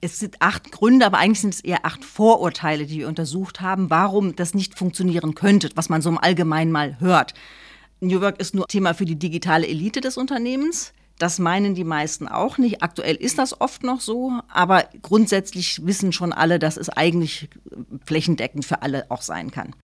Es 0.00 0.20
sind 0.20 0.36
acht 0.40 0.70
Gründe, 0.70 1.06
aber 1.06 1.18
eigentlich 1.18 1.40
sind 1.40 1.54
es 1.54 1.60
eher 1.60 1.84
acht 1.84 2.04
Vorurteile, 2.04 2.86
die 2.86 2.98
wir 2.98 3.08
untersucht 3.08 3.60
haben, 3.60 3.90
warum 3.90 4.36
das 4.36 4.54
nicht 4.54 4.78
funktionieren 4.78 5.34
könnte, 5.34 5.70
was 5.74 5.88
man 5.88 6.02
so 6.02 6.08
im 6.08 6.18
Allgemeinen 6.18 6.70
mal 6.70 7.00
hört. 7.00 7.34
New 8.00 8.20
Work 8.20 8.38
ist 8.40 8.54
nur 8.54 8.68
Thema 8.68 8.94
für 8.94 9.04
die 9.04 9.18
digitale 9.18 9.66
Elite 9.66 10.00
des 10.00 10.16
Unternehmens. 10.16 10.92
Das 11.18 11.40
meinen 11.40 11.74
die 11.74 11.82
meisten 11.82 12.28
auch 12.28 12.58
nicht. 12.58 12.80
Aktuell 12.80 13.16
ist 13.16 13.38
das 13.38 13.60
oft 13.60 13.82
noch 13.82 14.00
so, 14.00 14.38
aber 14.48 14.88
grundsätzlich 15.02 15.84
wissen 15.84 16.12
schon 16.12 16.32
alle, 16.32 16.60
dass 16.60 16.76
es 16.76 16.90
eigentlich 16.90 17.48
flächendeckend 18.06 18.64
für 18.64 18.82
alle 18.82 19.10
auch 19.10 19.22
sein 19.22 19.50
kann. 19.50 19.74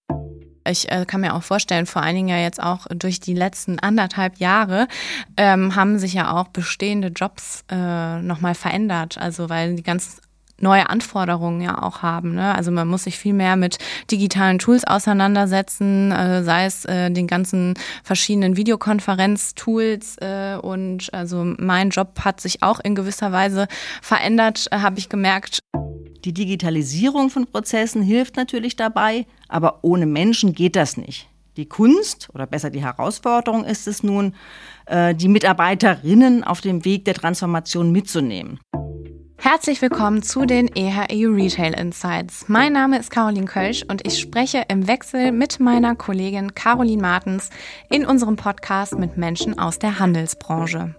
Ich 0.66 0.90
äh, 0.90 1.04
kann 1.06 1.20
mir 1.20 1.34
auch 1.34 1.42
vorstellen, 1.42 1.86
vor 1.86 2.02
allen 2.02 2.16
Dingen 2.16 2.28
ja 2.28 2.38
jetzt 2.38 2.62
auch 2.62 2.86
durch 2.88 3.20
die 3.20 3.34
letzten 3.34 3.78
anderthalb 3.78 4.38
Jahre 4.38 4.88
ähm, 5.36 5.76
haben 5.76 5.98
sich 5.98 6.14
ja 6.14 6.32
auch 6.32 6.48
bestehende 6.48 7.08
Jobs 7.08 7.64
äh, 7.70 8.22
nochmal 8.22 8.54
verändert. 8.54 9.18
Also 9.18 9.50
weil 9.50 9.76
die 9.76 9.82
ganzen 9.82 10.23
neue 10.64 10.90
Anforderungen 10.90 11.60
ja 11.60 11.80
auch 11.80 12.02
haben. 12.02 12.34
Ne? 12.34 12.54
Also 12.54 12.72
man 12.72 12.88
muss 12.88 13.04
sich 13.04 13.16
viel 13.16 13.34
mehr 13.34 13.54
mit 13.54 13.78
digitalen 14.10 14.58
Tools 14.58 14.84
auseinandersetzen, 14.84 16.10
äh, 16.10 16.42
sei 16.42 16.64
es 16.64 16.84
äh, 16.86 17.10
den 17.10 17.28
ganzen 17.28 17.74
verschiedenen 18.02 18.56
Videokonferenz-Tools 18.56 20.16
äh, 20.20 20.56
und 20.60 21.12
also 21.14 21.44
mein 21.44 21.90
Job 21.90 22.20
hat 22.24 22.40
sich 22.40 22.62
auch 22.62 22.80
in 22.80 22.96
gewisser 22.96 23.30
Weise 23.30 23.68
verändert, 24.02 24.66
äh, 24.72 24.78
habe 24.78 24.98
ich 24.98 25.08
gemerkt. 25.08 25.60
Die 26.24 26.32
Digitalisierung 26.32 27.28
von 27.28 27.46
Prozessen 27.46 28.02
hilft 28.02 28.36
natürlich 28.36 28.76
dabei, 28.76 29.26
aber 29.48 29.80
ohne 29.82 30.06
Menschen 30.06 30.54
geht 30.54 30.74
das 30.74 30.96
nicht. 30.96 31.28
Die 31.58 31.66
Kunst 31.66 32.30
oder 32.34 32.46
besser 32.46 32.70
die 32.70 32.82
Herausforderung 32.82 33.64
ist 33.64 33.86
es 33.86 34.02
nun, 34.02 34.34
äh, 34.86 35.14
die 35.14 35.28
Mitarbeiterinnen 35.28 36.42
auf 36.42 36.62
dem 36.62 36.84
Weg 36.84 37.04
der 37.04 37.14
Transformation 37.14 37.92
mitzunehmen. 37.92 38.58
Herzlich 39.44 39.82
willkommen 39.82 40.22
zu 40.22 40.46
den 40.46 40.74
EHEU 40.74 41.34
Retail 41.34 41.78
Insights. 41.78 42.48
Mein 42.48 42.72
Name 42.72 42.98
ist 42.98 43.10
Caroline 43.10 43.44
Kölsch 43.44 43.84
und 43.86 44.06
ich 44.06 44.18
spreche 44.18 44.64
im 44.68 44.88
Wechsel 44.88 45.32
mit 45.32 45.60
meiner 45.60 45.94
Kollegin 45.94 46.54
Caroline 46.54 47.02
Martens 47.02 47.50
in 47.90 48.06
unserem 48.06 48.36
Podcast 48.36 48.98
mit 48.98 49.18
Menschen 49.18 49.58
aus 49.58 49.78
der 49.78 49.98
Handelsbranche. 49.98 50.94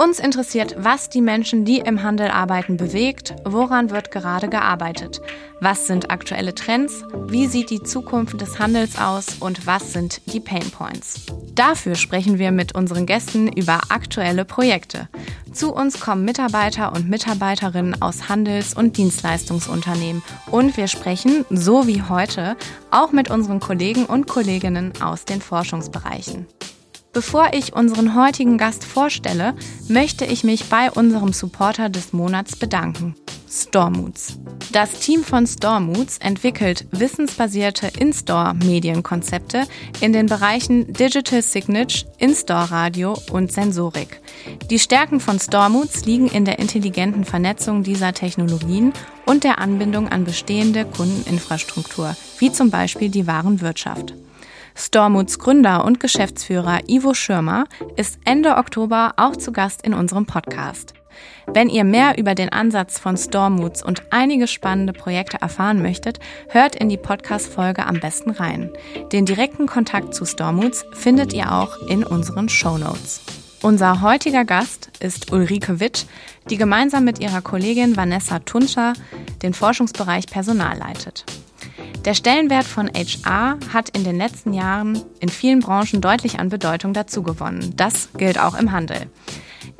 Uns 0.00 0.18
interessiert, 0.18 0.76
was 0.78 1.10
die 1.10 1.20
Menschen, 1.20 1.66
die 1.66 1.80
im 1.80 2.02
Handel 2.02 2.30
arbeiten, 2.30 2.78
bewegt, 2.78 3.34
woran 3.44 3.90
wird 3.90 4.10
gerade 4.10 4.48
gearbeitet, 4.48 5.20
was 5.60 5.86
sind 5.86 6.10
aktuelle 6.10 6.54
Trends, 6.54 7.04
wie 7.26 7.46
sieht 7.46 7.68
die 7.68 7.82
Zukunft 7.82 8.40
des 8.40 8.58
Handels 8.58 8.98
aus 8.98 9.26
und 9.40 9.66
was 9.66 9.92
sind 9.92 10.22
die 10.32 10.40
Pain 10.40 10.70
Points. 10.70 11.26
Dafür 11.54 11.96
sprechen 11.96 12.38
wir 12.38 12.50
mit 12.50 12.74
unseren 12.74 13.04
Gästen 13.04 13.52
über 13.52 13.78
aktuelle 13.90 14.46
Projekte. 14.46 15.10
Zu 15.52 15.74
uns 15.74 16.00
kommen 16.00 16.24
Mitarbeiter 16.24 16.94
und 16.94 17.10
Mitarbeiterinnen 17.10 18.00
aus 18.00 18.30
Handels- 18.30 18.72
und 18.72 18.96
Dienstleistungsunternehmen 18.96 20.22
und 20.50 20.78
wir 20.78 20.88
sprechen, 20.88 21.44
so 21.50 21.86
wie 21.86 22.00
heute, 22.00 22.56
auch 22.90 23.12
mit 23.12 23.30
unseren 23.30 23.60
Kollegen 23.60 24.06
und 24.06 24.26
Kolleginnen 24.26 24.94
aus 25.02 25.26
den 25.26 25.42
Forschungsbereichen. 25.42 26.46
Bevor 27.12 27.48
ich 27.54 27.72
unseren 27.72 28.14
heutigen 28.14 28.56
Gast 28.56 28.84
vorstelle, 28.84 29.54
möchte 29.88 30.24
ich 30.24 30.44
mich 30.44 30.66
bei 30.66 30.92
unserem 30.92 31.32
Supporter 31.32 31.88
des 31.88 32.12
Monats 32.12 32.54
bedanken. 32.54 33.16
Stormoods. 33.50 34.38
Das 34.70 34.92
Team 35.00 35.24
von 35.24 35.44
Stormoods 35.44 36.18
entwickelt 36.18 36.86
wissensbasierte 36.92 37.88
In-Store-Medienkonzepte 37.98 39.64
in 40.00 40.12
den 40.12 40.26
Bereichen 40.26 40.92
Digital 40.92 41.42
Signage, 41.42 42.06
In-Store-Radio 42.18 43.18
und 43.32 43.50
Sensorik. 43.50 44.20
Die 44.70 44.78
Stärken 44.78 45.18
von 45.18 45.40
Stormoods 45.40 46.04
liegen 46.04 46.28
in 46.28 46.44
der 46.44 46.60
intelligenten 46.60 47.24
Vernetzung 47.24 47.82
dieser 47.82 48.12
Technologien 48.12 48.92
und 49.26 49.42
der 49.42 49.58
Anbindung 49.58 50.08
an 50.08 50.22
bestehende 50.22 50.84
Kundeninfrastruktur, 50.84 52.14
wie 52.38 52.52
zum 52.52 52.70
Beispiel 52.70 53.08
die 53.08 53.26
Warenwirtschaft. 53.26 54.14
Stormoods 54.74 55.38
Gründer 55.38 55.84
und 55.84 56.00
Geschäftsführer 56.00 56.88
Ivo 56.88 57.14
Schirmer 57.14 57.64
ist 57.96 58.18
Ende 58.24 58.56
Oktober 58.56 59.14
auch 59.16 59.36
zu 59.36 59.52
Gast 59.52 59.82
in 59.82 59.94
unserem 59.94 60.26
Podcast. 60.26 60.94
Wenn 61.46 61.68
ihr 61.68 61.84
mehr 61.84 62.16
über 62.16 62.34
den 62.34 62.50
Ansatz 62.50 62.98
von 62.98 63.16
Stormoods 63.16 63.82
und 63.82 64.02
einige 64.10 64.46
spannende 64.46 64.92
Projekte 64.92 65.40
erfahren 65.40 65.82
möchtet, 65.82 66.20
hört 66.48 66.76
in 66.76 66.88
die 66.88 66.96
Podcast-Folge 66.96 67.84
am 67.86 68.00
besten 68.00 68.30
rein. 68.30 68.70
Den 69.12 69.26
direkten 69.26 69.66
Kontakt 69.66 70.14
zu 70.14 70.24
Stormoods 70.24 70.84
findet 70.92 71.32
ihr 71.32 71.52
auch 71.52 71.76
in 71.88 72.04
unseren 72.04 72.48
Show 72.48 72.78
Notes. 72.78 73.22
Unser 73.62 74.00
heutiger 74.00 74.44
Gast 74.46 74.90
ist 75.00 75.32
Ulrike 75.32 75.80
Witt, 75.80 76.06
die 76.48 76.56
gemeinsam 76.56 77.04
mit 77.04 77.18
ihrer 77.18 77.42
Kollegin 77.42 77.96
Vanessa 77.96 78.38
Tunscher 78.38 78.94
den 79.42 79.52
Forschungsbereich 79.52 80.26
Personal 80.28 80.78
leitet. 80.78 81.26
Der 82.04 82.14
Stellenwert 82.14 82.64
von 82.64 82.88
HR 82.88 83.58
hat 83.72 83.90
in 83.90 84.04
den 84.04 84.16
letzten 84.16 84.52
Jahren 84.52 85.02
in 85.20 85.28
vielen 85.28 85.60
Branchen 85.60 86.00
deutlich 86.00 86.38
an 86.38 86.48
Bedeutung 86.48 86.94
dazugewonnen. 86.94 87.76
Das 87.76 88.08
gilt 88.16 88.38
auch 88.38 88.58
im 88.58 88.72
Handel. 88.72 89.06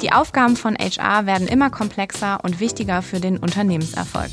Die 0.02 0.12
Aufgaben 0.12 0.56
von 0.56 0.76
HR 0.76 1.26
werden 1.26 1.48
immer 1.48 1.70
komplexer 1.70 2.40
und 2.42 2.60
wichtiger 2.60 3.02
für 3.02 3.20
den 3.20 3.38
Unternehmenserfolg. 3.38 4.30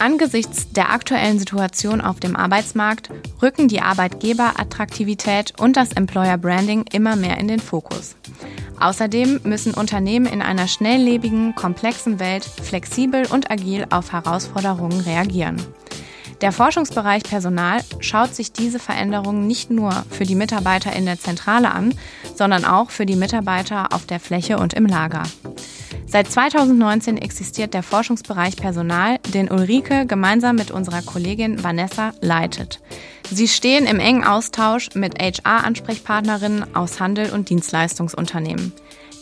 Angesichts 0.00 0.72
der 0.72 0.90
aktuellen 0.90 1.38
Situation 1.38 2.00
auf 2.00 2.20
dem 2.20 2.34
Arbeitsmarkt 2.34 3.10
rücken 3.42 3.68
die 3.68 3.82
Arbeitgeberattraktivität 3.82 5.60
und 5.60 5.76
das 5.76 5.92
Employer 5.92 6.38
Branding 6.38 6.86
immer 6.90 7.16
mehr 7.16 7.36
in 7.36 7.48
den 7.48 7.60
Fokus. 7.60 8.16
Außerdem 8.80 9.40
müssen 9.44 9.74
Unternehmen 9.74 10.24
in 10.24 10.40
einer 10.40 10.68
schnelllebigen, 10.68 11.54
komplexen 11.54 12.18
Welt 12.18 12.44
flexibel 12.44 13.26
und 13.26 13.50
agil 13.50 13.86
auf 13.90 14.12
Herausforderungen 14.12 15.00
reagieren. 15.00 15.60
Der 16.40 16.52
Forschungsbereich 16.52 17.22
Personal 17.22 17.82
schaut 17.98 18.34
sich 18.34 18.50
diese 18.50 18.78
Veränderungen 18.78 19.46
nicht 19.46 19.70
nur 19.70 19.92
für 20.10 20.24
die 20.24 20.34
Mitarbeiter 20.34 20.92
in 20.94 21.04
der 21.04 21.18
Zentrale 21.18 21.70
an, 21.70 21.94
sondern 22.34 22.64
auch 22.64 22.90
für 22.90 23.04
die 23.04 23.16
Mitarbeiter 23.16 23.92
auf 23.92 24.06
der 24.06 24.20
Fläche 24.20 24.58
und 24.58 24.72
im 24.72 24.86
Lager. 24.86 25.24
Seit 26.06 26.32
2019 26.32 27.18
existiert 27.18 27.74
der 27.74 27.82
Forschungsbereich 27.82 28.56
Personal, 28.56 29.18
den 29.34 29.50
Ulrike 29.50 30.06
gemeinsam 30.06 30.56
mit 30.56 30.70
unserer 30.70 31.02
Kollegin 31.02 31.62
Vanessa 31.62 32.12
leitet. 32.22 32.80
Sie 33.30 33.46
stehen 33.46 33.86
im 33.86 34.00
engen 34.00 34.24
Austausch 34.24 34.88
mit 34.94 35.20
HR-Ansprechpartnerinnen 35.22 36.74
aus 36.74 36.98
Handel 37.00 37.30
und 37.30 37.50
Dienstleistungsunternehmen. 37.50 38.72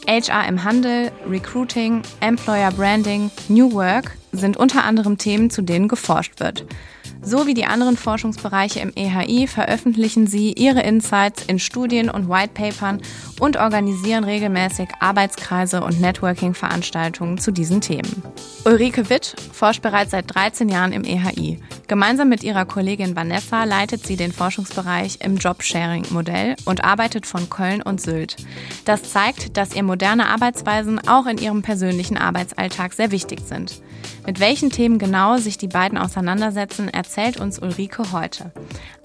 HR 0.07 0.49
im 0.49 0.65
Handel, 0.65 1.13
Recruiting, 1.29 2.01
Employer 2.21 2.71
Branding, 2.71 3.31
New 3.49 3.73
Work 3.73 4.17
sind 4.33 4.57
unter 4.57 4.85
anderem 4.85 5.19
Themen, 5.19 5.51
zu 5.51 5.63
denen 5.63 5.89
geforscht 5.89 6.41
wird. 6.41 6.67
So 7.21 7.47
wie 7.47 7.55
die 7.55 7.67
anderen 7.67 7.97
Forschungsbereiche 7.97 8.81
im 8.81 8.93
EHI 8.95 9.49
veröffentlichen 9.49 10.27
sie 10.27 10.53
ihre 10.53 10.83
Insights 10.83 11.45
in 11.47 11.59
Studien 11.59 12.11
und 12.11 12.29
Whitepapern 12.29 13.01
und 13.41 13.57
organisieren 13.57 14.25
regelmäßig 14.25 14.89
Arbeitskreise 15.01 15.83
und 15.83 16.01
Networking-Veranstaltungen 16.01 17.39
zu 17.39 17.51
diesen 17.51 17.81
Themen. 17.81 18.23
Ulrike 18.65 19.11
Witt 19.11 19.35
forscht 19.53 19.83
bereits 19.83 20.13
seit 20.13 20.33
13 20.33 20.69
Jahren 20.69 20.93
im 20.93 21.05
EHI. 21.05 21.61
Gemeinsam 21.89 22.29
mit 22.29 22.45
ihrer 22.45 22.67
Kollegin 22.67 23.17
Vanessa 23.17 23.65
leitet 23.65 24.07
sie 24.07 24.17
den 24.17 24.33
Forschungsbereich 24.33 25.19
im 25.21 25.39
Jobsharing-Modell 25.39 26.55
und 26.67 26.85
arbeitet 26.85 27.27
von 27.27 27.51
Köln 27.51 27.83
und 27.83 28.01
Sylt. 28.01 28.37
Das 28.85 29.03
zeigt, 29.05 29.57
dass 29.57 29.75
ihr 29.75 29.83
moderne 29.83 30.29
Arbeitsweisen 30.29 31.01
auch 31.09 31.27
in 31.27 31.39
ihrem 31.39 31.63
persönlichen 31.63 32.17
Arbeitsalltag 32.17 32.93
sehr 32.93 33.11
wichtig 33.11 33.41
sind. 33.41 33.83
Mit 34.27 34.41
welchen 34.41 34.71
Themen 34.71 34.99
genau 34.99 35.39
sich 35.39 35.57
die 35.57 35.69
beiden 35.69 35.97
auseinandersetzen, 35.97 36.89
erzählt 36.89 37.41
uns 37.41 37.59
Ulrike 37.59 38.13
heute. 38.13 38.53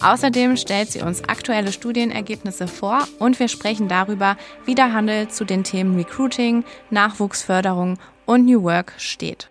Außerdem 0.02 0.56
stellt 0.56 0.90
sie 0.90 1.00
uns 1.00 1.24
aktuelle 1.24 1.72
Studienergebnisse 1.72 2.68
vor 2.68 3.06
und 3.18 3.40
wir 3.40 3.48
sprechen 3.48 3.88
darüber, 3.88 4.36
wie 4.66 4.74
der 4.74 4.92
Handel 4.92 5.28
zu 5.28 5.44
den 5.44 5.64
Themen 5.64 5.96
Recruiting, 5.96 6.64
Nachwuchsförderung 6.90 7.98
und 8.26 8.44
New 8.44 8.62
Work 8.62 8.92
steht. 8.98 9.48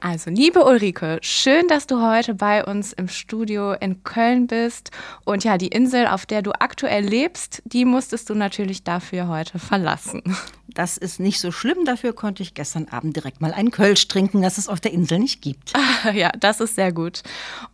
Also, 0.00 0.30
liebe 0.30 0.62
Ulrike, 0.62 1.18
schön, 1.22 1.68
dass 1.68 1.86
du 1.86 2.02
heute 2.02 2.34
bei 2.34 2.62
uns 2.62 2.92
im 2.92 3.08
Studio 3.08 3.72
in 3.72 4.04
Köln 4.04 4.46
bist. 4.46 4.90
Und 5.24 5.42
ja, 5.42 5.56
die 5.56 5.68
Insel, 5.68 6.06
auf 6.06 6.26
der 6.26 6.42
du 6.42 6.52
aktuell 6.52 7.02
lebst, 7.02 7.62
die 7.64 7.86
musstest 7.86 8.28
du 8.28 8.34
natürlich 8.34 8.84
dafür 8.84 9.28
heute 9.28 9.58
verlassen. 9.58 10.22
Das 10.68 10.98
ist 10.98 11.18
nicht 11.18 11.40
so 11.40 11.50
schlimm. 11.50 11.86
Dafür 11.86 12.12
konnte 12.12 12.42
ich 12.42 12.52
gestern 12.52 12.88
Abend 12.88 13.16
direkt 13.16 13.40
mal 13.40 13.54
einen 13.54 13.70
Kölsch 13.70 14.06
trinken, 14.08 14.42
das 14.42 14.58
es 14.58 14.68
auf 14.68 14.80
der 14.80 14.92
Insel 14.92 15.18
nicht 15.18 15.40
gibt. 15.40 15.72
Ja, 16.12 16.30
das 16.38 16.60
ist 16.60 16.76
sehr 16.76 16.92
gut. 16.92 17.22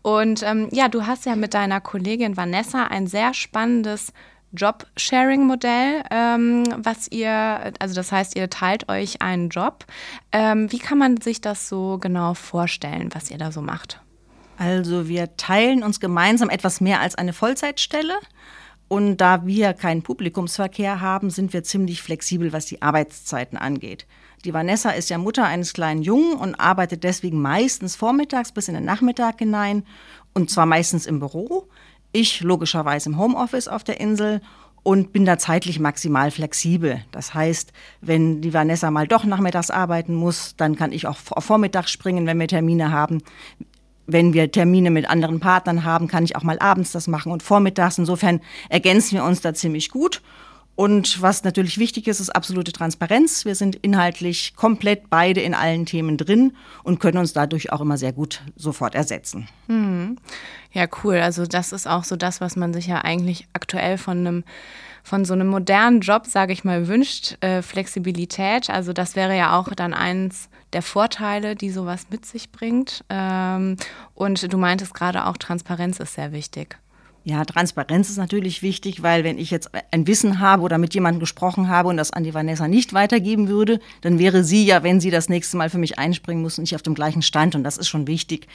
Und 0.01 0.43
ähm, 0.43 0.69
ja, 0.71 0.89
du 0.89 1.07
hast 1.07 1.27
ja 1.27 1.37
mit 1.37 1.55
deiner 1.55 1.81
Kollegin 1.81 2.37
Vanessa 2.37 2.85
ein 2.85 3.07
sehr 3.07 3.35
spannendes 3.35 4.13
Job-Sharing-Modell, 4.53 6.03
ähm, 6.11 6.65
was 6.77 7.09
ihr, 7.11 7.73
also 7.79 7.95
das 7.95 8.13
heißt, 8.13 8.37
ihr 8.37 8.51
teilt 8.51 8.89
euch 8.89 9.23
einen 9.23 9.49
Job. 9.49 9.85
Ähm, 10.31 10.71
wie 10.71 10.79
kann 10.79 10.99
man 10.99 11.21
sich 11.21 11.41
das 11.41 11.69
so 11.69 11.99
genau 11.99 12.35
vorstellen, 12.35 13.11
was 13.15 13.31
ihr 13.31 13.39
da 13.39 13.53
so 13.53 13.63
macht? 13.63 14.01
Also 14.59 15.09
wir 15.09 15.37
teilen 15.37 15.83
uns 15.83 16.01
gemeinsam 16.01 16.51
etwas 16.51 16.81
mehr 16.81 17.01
als 17.01 17.15
eine 17.15 17.33
Vollzeitstelle. 17.33 18.15
Und 18.89 19.17
da 19.17 19.47
wir 19.47 19.73
keinen 19.73 20.03
Publikumsverkehr 20.03 21.01
haben, 21.01 21.31
sind 21.31 21.55
wir 21.55 21.65
ziemlich 21.65 22.03
flexibel, 22.03 22.53
was 22.53 22.67
die 22.67 22.83
Arbeitszeiten 22.83 23.57
angeht. 23.57 24.07
Die 24.45 24.53
Vanessa 24.53 24.91
ist 24.91 25.09
ja 25.09 25.19
Mutter 25.19 25.47
eines 25.47 25.73
kleinen 25.73 26.03
Jungen 26.03 26.35
und 26.35 26.57
arbeitet 26.57 27.03
deswegen 27.05 27.41
meistens 27.41 27.97
vormittags 27.97 28.53
bis 28.53 28.69
in 28.69 28.75
den 28.75 28.85
Nachmittag 28.85 29.39
hinein 29.39 29.85
und 30.35 30.51
zwar 30.51 30.67
meistens 30.67 31.07
im 31.07 31.21
Büro. 31.21 31.69
Ich 32.13 32.41
logischerweise 32.41 33.09
im 33.09 33.19
Homeoffice 33.19 33.69
auf 33.69 33.85
der 33.85 34.01
Insel 34.01 34.41
und 34.83 35.13
bin 35.13 35.25
da 35.25 35.39
zeitlich 35.39 35.79
maximal 35.79 36.31
flexibel. 36.31 37.03
Das 37.13 37.35
heißt, 37.35 37.73
wenn 38.01 38.41
die 38.41 38.53
Vanessa 38.53 38.91
mal 38.91 39.07
doch 39.07 39.25
nachmittags 39.25 39.71
arbeiten 39.71 40.15
muss, 40.15 40.57
dann 40.57 40.77
kann 40.77 40.93
ich 40.93 41.07
auch 41.07 41.17
vormittags 41.17 41.91
springen, 41.91 42.27
wenn 42.27 42.39
wir 42.41 42.49
Termine 42.49 42.91
haben. 42.91 43.23
Wenn 44.07 44.35
wir 44.35 44.51
Termine 44.51 44.91
mit 44.91 45.09
anderen 45.09 45.39
Partnern 45.39 45.85
haben, 45.85 46.09
kann 46.09 46.25
ich 46.25 46.35
auch 46.35 46.43
mal 46.43 46.59
abends 46.59 46.91
das 46.91 47.07
machen 47.07 47.31
und 47.31 47.43
vormittags. 47.43 47.99
Insofern 47.99 48.41
ergänzen 48.69 49.15
wir 49.15 49.25
uns 49.25 49.41
da 49.41 49.55
ziemlich 49.55 49.91
gut. 49.91 50.21
Und 50.75 51.21
was 51.21 51.45
natürlich 51.45 51.79
wichtig 51.79 52.09
ist, 52.09 52.21
ist 52.21 52.31
absolute 52.31 52.73
Transparenz. 52.73 53.45
Wir 53.45 53.55
sind 53.55 53.77
inhaltlich 53.77 54.57
komplett 54.57 55.11
beide 55.11 55.41
in 55.41 55.55
allen 55.55 55.85
Themen 55.85 56.17
drin 56.17 56.57
und 56.83 56.99
können 56.99 57.19
uns 57.19 57.35
dadurch 57.35 57.73
auch 57.73 57.81
immer 57.81 57.99
sehr 57.99 58.13
gut 58.13 58.43
sofort 58.57 58.95
ersetzen. 58.95 59.49
Hm. 59.67 60.17
Ja, 60.73 60.87
cool. 61.05 61.17
Also 61.17 61.47
das 61.47 61.73
ist 61.73 61.87
auch 61.87 62.05
so 62.05 62.17
das, 62.17 62.41
was 62.41 62.57
man 62.57 62.73
sich 62.73 62.87
ja 62.87 63.03
eigentlich 63.03 63.47
aktuell 63.53 63.99
von 63.99 64.19
einem 64.19 64.45
von 65.05 65.25
so 65.25 65.35
einem 65.35 65.49
modernen 65.49 66.01
Job, 66.01 66.27
sage 66.27 66.53
ich 66.53 66.63
mal, 66.63 66.87
wünscht, 66.87 67.37
äh, 67.43 67.61
Flexibilität. 67.63 68.71
Also 68.71 68.93
das 68.93 69.17
wäre 69.17 69.37
ja 69.37 69.59
auch 69.59 69.69
dann 69.75 69.95
eins 69.95 70.49
der 70.73 70.83
Vorteile, 70.83 71.57
die 71.57 71.71
sowas 71.71 72.07
mit 72.11 72.25
sich 72.25 72.53
bringt. 72.53 73.05
Ähm, 73.09 73.77
und 74.15 74.53
du 74.53 74.59
meintest 74.59 74.95
gerade 74.95 75.27
auch, 75.27 75.37
Transparenz 75.37 75.99
ist 75.99 76.15
sehr 76.15 76.33
wichtig. 76.33 76.79
Ja, 77.25 77.45
Transparenz 77.45 78.11
ist 78.11 78.17
natürlich 78.17 78.63
wichtig, 78.63 79.05
weil 79.05 79.23
wenn 79.23 79.39
ich 79.39 79.53
jetzt 79.53 79.71
ein 79.93 80.09
Wissen 80.09 80.41
habe 80.41 80.63
oder 80.63 80.77
mit 80.77 80.93
jemandem 80.93 81.21
gesprochen 81.21 81.69
habe 81.69 81.89
und 81.89 81.97
das 81.97 82.13
an 82.13 82.25
die 82.25 82.35
Vanessa 82.35 82.67
nicht 82.67 82.95
weitergeben 82.95 83.47
würde, 83.47 83.79
dann 84.01 84.19
wäre 84.19 84.43
sie 84.43 84.65
ja, 84.65 84.83
wenn 84.83 85.01
sie 85.01 85.11
das 85.11 85.29
nächste 85.29 85.57
Mal 85.57 85.71
für 85.71 85.79
mich 85.79 86.01
einspringen 86.01 86.43
muss, 86.43 86.59
nicht 86.59 86.75
auf 86.75 86.83
dem 86.83 86.95
gleichen 86.95 87.23
Stand. 87.23 87.55
Und 87.55 87.63
das 87.63 87.79
ist 87.79 87.89
schon 87.89 88.09
wichtig. 88.09 88.49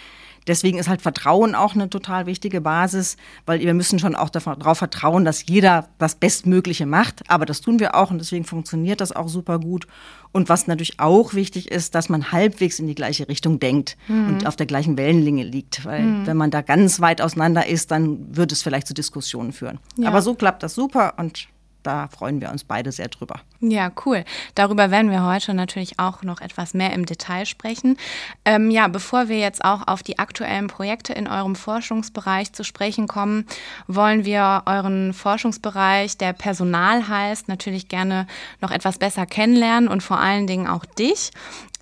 Deswegen 0.48 0.78
ist 0.78 0.88
halt 0.88 1.02
Vertrauen 1.02 1.56
auch 1.56 1.76
eine 1.76 1.90
total 1.90 2.26
wichtige 2.26 2.62
Basis, 2.62 3.18
weil 3.46 3.60
wir 3.60 3.74
müssen 3.74 4.00
schon 4.00 4.16
auch 4.16 4.30
darauf 4.30 4.78
vertrauen, 4.78 5.26
dass 5.26 5.46
jeder 5.46 5.88
das 5.98 6.16
Bestmögliche 6.16 6.86
macht. 6.86 7.24
Aber 7.30 7.46
das 7.46 7.62
tun 7.62 7.80
wir 7.80 7.96
auch 7.96 8.12
und 8.12 8.20
deswegen 8.20 8.46
funktioniert 8.46 9.02
das 9.02 9.12
auch 9.12 9.28
super 9.28 9.60
gut. 9.60 9.88
Und 10.32 10.50
was 10.50 10.68
natürlich 10.68 11.00
auch 11.00 11.34
wichtig 11.34 11.72
ist, 11.72 11.96
dass 11.96 12.10
man 12.10 12.32
halbwegs 12.32 12.80
in 12.80 12.88
die 12.88 12.96
gleiche 12.96 13.28
Richtung 13.28 13.60
denkt 13.60 13.98
mhm. 14.08 14.28
und 14.28 14.48
auf 14.48 14.56
der 14.56 14.66
gleichen 14.66 14.98
Wellenlänge 14.98 15.44
liegt. 15.44 15.86
Weil 15.86 16.04
mhm. 16.04 16.28
wenn 16.28 16.38
man 16.38 16.52
da 16.52 16.62
ganz 16.62 17.00
weit 17.00 17.22
auseinander 17.22 17.66
ist, 17.68 17.92
dann 17.92 18.36
würde 18.36 18.54
es 18.54 18.62
vielleicht 18.62 18.88
zu 18.88 18.94
Diskussionen 18.94 19.52
führen. 19.52 19.80
Ja. 19.98 20.10
Aber 20.10 20.22
so 20.22 20.36
klappt 20.36 20.64
das 20.64 20.76
super 20.76 21.16
und 21.18 21.48
da 21.88 22.10
freuen 22.10 22.42
wir 22.42 22.52
uns 22.52 22.66
beide 22.66 22.92
sehr 22.92 23.08
drüber. 23.08 23.40
Ja, 23.62 23.90
cool. 24.06 24.26
Darüber 24.56 24.92
werden 24.92 25.10
wir 25.10 25.24
heute 25.24 25.54
natürlich 25.54 26.00
auch 26.00 26.22
noch 26.22 26.42
etwas 26.42 26.74
mehr 26.74 26.92
im 26.92 27.06
Detail 27.06 27.46
sprechen. 27.46 27.98
Ähm, 28.44 28.70
ja, 28.70 28.90
bevor 28.90 29.30
wir 29.30 29.40
jetzt 29.40 29.64
auch 29.64 29.88
auf 29.88 30.04
die 30.04 30.20
aktuellen 30.20 30.68
Projekte 30.68 31.14
in 31.14 31.28
eurem 31.28 31.56
Forschungsbereich 31.56 32.52
zu 32.52 32.66
sprechen 32.66 33.08
kommen, 33.08 33.46
wollen 33.88 34.26
wir 34.26 34.64
euren 34.66 35.14
Forschungsbereich, 35.14 36.18
der 36.18 36.34
Personal 36.34 37.08
heißt, 37.08 37.48
natürlich 37.48 37.88
gerne 37.88 38.28
noch 38.60 38.72
etwas 38.72 38.98
besser 38.98 39.26
kennenlernen 39.26 39.88
und 39.88 40.04
vor 40.04 40.20
allen 40.20 40.46
Dingen 40.46 40.68
auch 40.68 40.84
dich. 40.84 41.32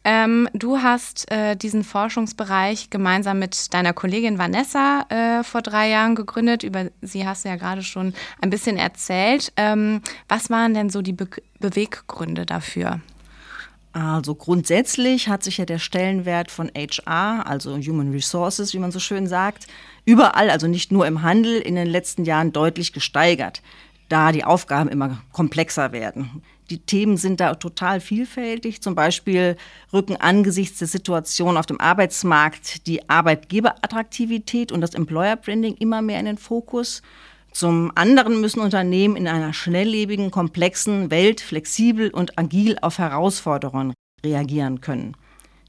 Ähm, 0.07 0.48
du 0.54 0.78
hast 0.78 1.31
äh, 1.31 1.56
diesen 1.56 1.84
Forschungsbereich 1.84 2.92
gemeinsam 2.92 3.40
mit 3.40 3.74
deiner 3.74 3.92
Kollegin 3.92 4.38
Vanessa 4.38 5.07
äh, 5.10 5.44
vor 5.44 5.63
drei 5.63 5.90
Jahren 5.90 6.13
gegründet. 6.13 6.62
Über 6.62 6.92
sie 7.02 7.28
hast 7.28 7.44
du 7.44 7.50
ja 7.50 7.56
gerade 7.56 7.81
schon 7.81 8.13
ein 8.40 8.52
bisschen 8.52 8.78
erzählt. 8.78 9.52
Ähm, 9.57 10.02
was 10.30 10.52
waren 10.52 10.75
denn 10.75 10.92
so 10.92 11.02
die 11.02 11.13
Be 11.13 11.28
Beweggründe 11.60 12.46
dafür? 12.46 13.00
Also 13.94 14.36
grundsätzlich 14.36 15.30
hat 15.30 15.42
sich 15.42 15.57
ja 15.57 15.66
der 15.66 15.80
Stellenwert 15.80 16.52
von 16.52 16.69
HR, 16.75 17.48
also 17.48 17.75
Human 17.78 18.12
Resources, 18.12 18.74
wie 18.74 18.80
man 18.80 18.92
so 18.92 19.00
schön 19.00 19.25
sagt, 19.25 19.66
überall, 20.04 20.52
also 20.52 20.68
nicht 20.68 20.92
nur 20.92 21.07
im 21.07 21.24
Handel, 21.24 21.60
in 21.62 21.75
den 21.75 21.88
letzten 21.88 22.25
Jahren 22.25 22.52
deutlich 22.52 22.94
gesteigert, 22.94 23.63
da 24.10 24.31
die 24.31 24.44
Aufgaben 24.44 24.90
immer 24.90 25.22
komplexer 25.31 25.94
werden. 25.94 26.44
Die 26.69 26.79
Themen 26.79 27.17
sind 27.17 27.39
da 27.39 27.56
total 27.56 28.00
vielfältig. 28.00 28.81
Zum 28.81 28.95
Beispiel 28.95 29.56
rücken 29.94 30.15
angesichts 30.15 30.79
der 30.79 30.88
Situation 30.88 31.57
auf 31.57 31.65
dem 31.65 31.79
Arbeitsmarkt 31.79 32.88
die 32.88 33.07
Arbeitgeberattraktivität 33.09 34.71
und 34.71 34.81
das 34.81 34.95
Employer 34.95 35.35
Branding 35.35 35.75
immer 35.75 36.01
mehr 36.01 36.19
in 36.19 36.25
den 36.25 36.38
Fokus. 36.38 37.01
Zum 37.51 37.91
anderen 37.95 38.41
müssen 38.41 38.59
Unternehmen 38.59 39.15
in 39.15 39.27
einer 39.27 39.53
schnelllebigen, 39.53 40.31
komplexen 40.31 41.12
Welt 41.12 41.39
flexibel 41.39 42.09
und 42.09 42.38
agil 42.38 42.77
auf 42.81 42.97
Herausforderungen 42.97 43.94
reagieren 44.25 44.81
können. 44.81 45.15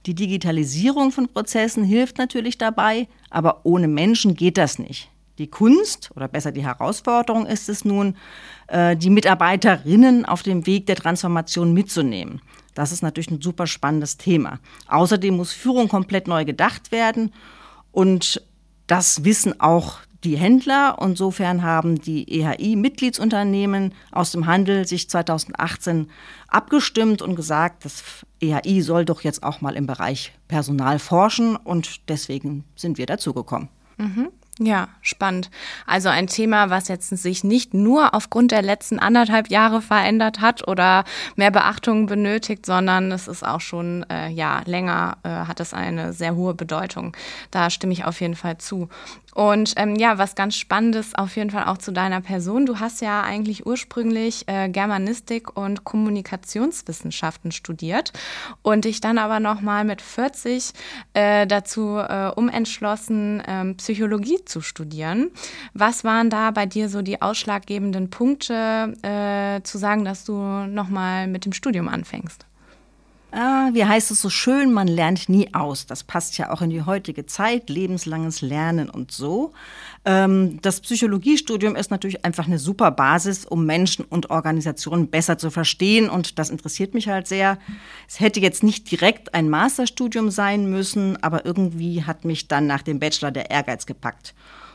Die 0.07 0.15
Digitalisierung 0.15 1.13
von 1.13 1.29
Prozessen 1.29 1.85
hilft 1.85 2.19
natürlich 2.19 2.59
dabei, 2.59 3.07
aber 3.29 3.61
ohne 3.65 3.89
Menschen 3.89 4.35
geht 4.35 4.57
das 4.57 4.79
nicht. 4.79 5.11
Die 5.39 5.49
Kunst 5.49 6.11
oder 6.15 6.29
besser 6.29 6.53
die 6.53 6.65
Herausforderung 6.65 7.47
ist 7.47 7.69
es 7.69 7.85
nun, 7.85 8.17
äh, 8.69 8.97
die 8.97 9.11
Mitarbeiterinnen 9.11 10.25
auf 10.25 10.43
dem 10.43 10.67
Weg 10.67 10.87
der 10.87 10.97
Transformation 10.97 11.73
mitzunehmen. 11.75 12.41
Das 12.75 12.93
ist 12.93 13.03
natürlich 13.03 13.31
ein 13.31 13.43
super 13.43 13.67
spannendes 13.67 14.17
Thema. 14.17 14.61
Außerdem 14.89 15.37
muss 15.37 15.53
Führung 15.53 15.89
komplett 15.89 16.29
neu 16.29 16.45
gedacht 16.45 16.93
werden 16.93 17.33
und 17.93 18.43
das 18.87 19.25
wissen 19.25 19.61
auch 19.61 19.99
die 20.25 20.37
Händler. 20.37 20.99
Insofern 21.01 21.63
haben 21.63 22.01
die 22.01 22.41
EHI-Mitgliedsunternehmen 22.41 23.95
aus 24.13 24.33
dem 24.33 24.47
Handel 24.47 24.87
sich 24.87 25.09
2018 25.09 26.11
abgestimmt 26.49 27.23
und 27.23 27.37
gesagt, 27.37 27.85
das 27.85 28.03
EHI 28.41 28.83
soll 28.83 29.05
doch 29.05 29.23
jetzt 29.23 29.43
auch 29.43 29.61
mal 29.61 29.77
im 29.77 29.87
Bereich 29.87 30.33
Personal 30.49 30.99
forschen 30.99 31.57
und 31.57 32.09
deswegen 32.09 32.65
sind 32.75 32.99
wir 32.99 33.07
dazugekommen. 33.07 33.69
Mhm. 33.99 34.29
Ja, 34.59 34.89
spannend. 35.03 35.51
Also 35.87 36.09
ein 36.09 36.29
Thema, 36.29 36.71
was 36.71 36.89
jetzt 36.89 37.11
sich 37.11 37.45
nicht 37.45 37.75
nur 37.75 38.15
aufgrund 38.15 38.53
der 38.53 38.63
letzten 38.63 38.99
anderthalb 38.99 39.51
Jahre 39.51 39.83
verändert 39.83 40.41
hat 40.41 40.67
oder 40.67 41.05
mehr 41.35 41.51
Beachtung 41.51 42.07
benötigt, 42.07 42.65
sondern 42.65 43.13
es 43.13 43.29
ist 43.29 43.47
auch 43.47 43.61
schon 43.61 44.07
äh, 44.09 44.31
ja 44.31 44.63
länger 44.65 45.19
äh, 45.25 45.29
hat 45.29 45.61
es 45.61 45.75
eine 45.75 46.15
sehr 46.15 46.37
hohe 46.37 46.55
Bedeutung. 46.55 47.15
Da 47.51 47.69
stimme 47.69 47.93
ich 47.93 48.07
auf 48.07 48.23
jeden 48.23 48.35
Fall 48.35 48.57
zu. 48.57 48.89
Und 49.37 49.75
ähm, 49.77 49.97
ja, 49.97 50.17
was 50.17 50.35
ganz 50.35 50.57
Spannendes 50.57 51.15
auf 51.15 51.37
jeden 51.37 51.51
Fall 51.51 51.65
auch 51.65 51.77
zu 51.77 51.93
deiner 51.93 52.23
Person. 52.23 52.65
Du 52.65 52.81
hast 52.81 53.03
ja 53.03 53.21
eigentlich 53.21 53.67
ursprünglich 53.67 54.49
äh, 54.49 54.71
Germanistik 54.71 55.55
und 55.55 55.85
Kommunikationswissenschaften 55.85 57.53
studiert 57.53 58.15
und 58.63 58.87
dich 58.87 59.03
dann 59.03 59.19
aber 59.19 59.39
nochmal 59.39 59.85
mit 59.85 60.01
40 60.01 60.73
äh, 61.13 61.47
dazu 61.47 61.99
äh, 61.99 62.31
umentschlossen, 62.35 63.43
ähm, 63.47 63.79
Zu 64.47 64.61
studieren. 64.61 65.31
Was 65.75 66.05
waren 66.05 66.31
da 66.31 66.51
bei 66.51 66.67
dir 66.67 66.89
so 66.89 67.03
die 67.03 67.21
ausschlaggebenden 67.21 68.11
Punkte, 68.11 68.95
äh, 69.03 69.63
zu 69.63 69.77
sagen, 69.77 70.05
dass 70.05 70.25
du 70.25 70.33
nochmal 70.33 71.27
mit 71.27 71.45
dem 71.45 71.53
Studium 71.53 71.89
anfängst? 71.89 72.47
Ah, 73.33 73.71
wie 73.73 73.85
heißt 73.85 74.13
es 74.13 74.23
so 74.23 74.31
schön, 74.31 74.73
man 74.73 74.87
lernt 74.87 75.29
nie 75.29 75.53
aus. 75.53 75.87
Das 75.87 76.05
passt 76.05 76.39
ja 76.39 76.51
auch 76.51 76.63
in 76.63 76.71
die 76.71 76.83
heutige 76.83 77.27
Zeit, 77.27 77.69
lebenslanges 77.69 78.41
Lernen 78.41 78.89
und 78.89 79.11
so. 79.11 79.53
Ähm, 80.05 80.61
das 80.63 80.81
Psychologiestudium 80.81 81.75
ist 81.75 81.91
natürlich 81.91 82.25
einfach 82.25 82.47
eine 82.47 82.59
super 82.59 82.93
Basis, 82.93 83.45
um 83.45 83.67
Menschen 83.67 84.05
und 84.05 84.31
Organisationen 84.31 85.09
besser 85.09 85.39
zu 85.39 85.51
verstehen 85.51 86.09
und 86.09 86.39
das 86.39 86.51
interessiert 86.51 86.95
mich 86.95 87.09
halt 87.09 87.27
sehr. 87.27 87.59
Es 88.09 88.21
hätte 88.21 88.41
jetzt 88.41 88.63
nicht 88.63 88.91
direkt 88.91 89.35
ein 89.35 89.51
Masterstudium 89.51 90.31
sein 90.31 90.71
müssen, 90.71 91.23
aber 91.23 91.45
irgendwie 91.45 92.05
hat 92.05 92.25
mich 92.25 92.49
dann 92.49 92.67
nach 92.67 92.83
dem 92.83 93.01
Bachelor 93.01 93.33
der 93.33 93.51
Ehrgeiz 93.51 93.87
gepackt. 93.87 94.35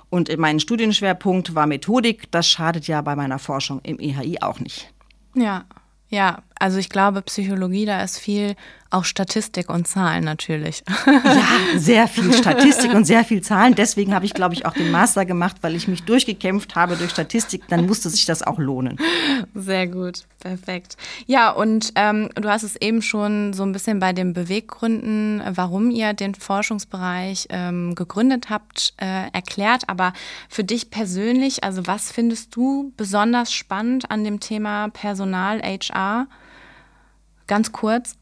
Und 0.10 0.38
mein 0.38 0.60
Studienschwerpunkt 0.60 1.56
war 1.56 1.68
Methodik. 1.68 2.30
Das 2.32 2.48
schadet 2.48 2.86
ja 2.86 3.02
bei 3.02 3.16
meiner 3.16 3.40
Forschung 3.40 3.80
im 3.84 3.98
EHI 3.98 4.40
auch 4.42 4.60
nicht. 4.60 4.94
Ja, 5.34 5.64
ja, 6.10 6.44
also 6.62 6.78
ich 6.78 6.90
glaube, 6.90 7.24
Psychologie, 7.24 7.86
da 7.86 8.04
ist 8.04 8.20
viel 8.20 8.56
auch 8.92 9.06
Statistik 9.06 9.70
und 9.70 9.88
Zahlen 9.88 10.24
natürlich. 10.26 10.84
Ja, 11.08 11.44
sehr 11.78 12.08
viel 12.08 12.34
Statistik 12.34 12.94
und 12.94 13.06
sehr 13.06 13.24
viel 13.24 13.42
Zahlen. 13.42 13.74
Deswegen 13.74 14.14
habe 14.14 14.26
ich, 14.26 14.34
glaube 14.34 14.54
ich, 14.54 14.66
auch 14.66 14.74
den 14.74 14.92
Master 14.92 15.26
gemacht, 15.26 15.58
weil 15.62 15.76
ich 15.76 15.88
mich 15.88 16.04
durchgekämpft 16.04 16.76
habe 16.76 16.98
durch 16.98 17.12
Statistik. 17.12 17.64
Dann 17.70 17.86
musste 17.86 18.10
sich 18.10 18.26
das 18.26 18.44
auch 18.44 18.60
lohnen. 18.60 18.98
Sehr 19.56 19.88
gut, 19.88 20.26
perfekt. 20.40 20.98
Ja, 21.26 21.52
und 21.52 21.94
ähm, 21.96 22.30
du 22.36 22.50
hast 22.50 22.64
es 22.64 22.76
eben 22.76 23.02
schon 23.02 23.54
so 23.54 23.64
ein 23.64 23.72
bisschen 23.72 24.00
bei 24.00 24.12
den 24.12 24.34
Beweggründen, 24.34 25.42
warum 25.56 25.90
ihr 25.90 26.14
den 26.14 26.36
Forschungsbereich 26.36 27.48
ähm, 27.50 27.96
gegründet 27.96 28.50
habt, 28.50 28.94
äh, 28.98 29.32
erklärt. 29.32 29.84
Aber 29.88 30.12
für 30.50 30.66
dich 30.66 30.92
persönlich, 30.92 31.64
also 31.64 31.88
was 31.88 32.12
findest 32.12 32.56
du 32.56 32.92
besonders 32.98 33.54
spannend 33.54 34.12
an 34.12 34.26
dem 34.26 34.42
Thema 34.42 34.90
Personal 34.90 35.62
HR? 35.62 36.28
Ganz 37.52 37.74
kurz. 37.74 38.16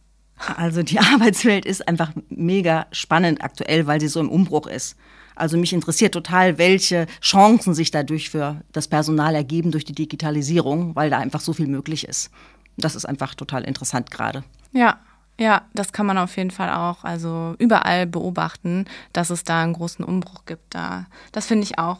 Also 0.57 0.81
die 0.81 0.97
Arbeitswelt 1.13 1.63
ist 1.67 1.87
einfach 1.87 2.13
mega 2.29 2.87
spannend 2.91 3.43
aktuell, 3.43 3.85
weil 3.85 4.01
sie 4.01 4.07
so 4.07 4.19
im 4.19 4.27
Umbruch 4.27 4.65
ist. 4.65 4.95
Also 5.35 5.55
mich 5.55 5.71
interessiert 5.71 6.15
total, 6.15 6.57
welche 6.57 7.05
Chancen 7.21 7.75
sich 7.75 7.91
dadurch 7.91 8.31
für 8.31 8.63
das 8.71 8.87
Personal 8.87 9.35
ergeben 9.35 9.69
durch 9.69 9.85
die 9.85 9.93
Digitalisierung, 9.93 10.95
weil 10.95 11.11
da 11.11 11.19
einfach 11.19 11.41
so 11.41 11.53
viel 11.53 11.67
möglich 11.67 12.07
ist. 12.07 12.31
Das 12.75 12.95
ist 12.95 13.05
einfach 13.05 13.35
total 13.35 13.65
interessant 13.65 14.09
gerade. 14.09 14.43
Ja, 14.71 14.97
Ja, 15.39 15.61
das 15.73 15.93
kann 15.93 16.05
man 16.05 16.17
auf 16.17 16.35
jeden 16.35 16.51
Fall 16.51 16.69
auch, 16.69 17.05
also 17.05 17.55
überall 17.59 18.05
beobachten, 18.05 18.83
dass 19.13 19.29
es 19.29 19.45
da 19.45 19.63
einen 19.63 19.71
großen 19.71 20.03
Umbruch 20.03 20.43
gibt. 20.45 20.75
Da, 20.75 21.05
das 21.31 21.45
finde 21.45 21.63
ich 21.63 21.79
auch. 21.79 21.99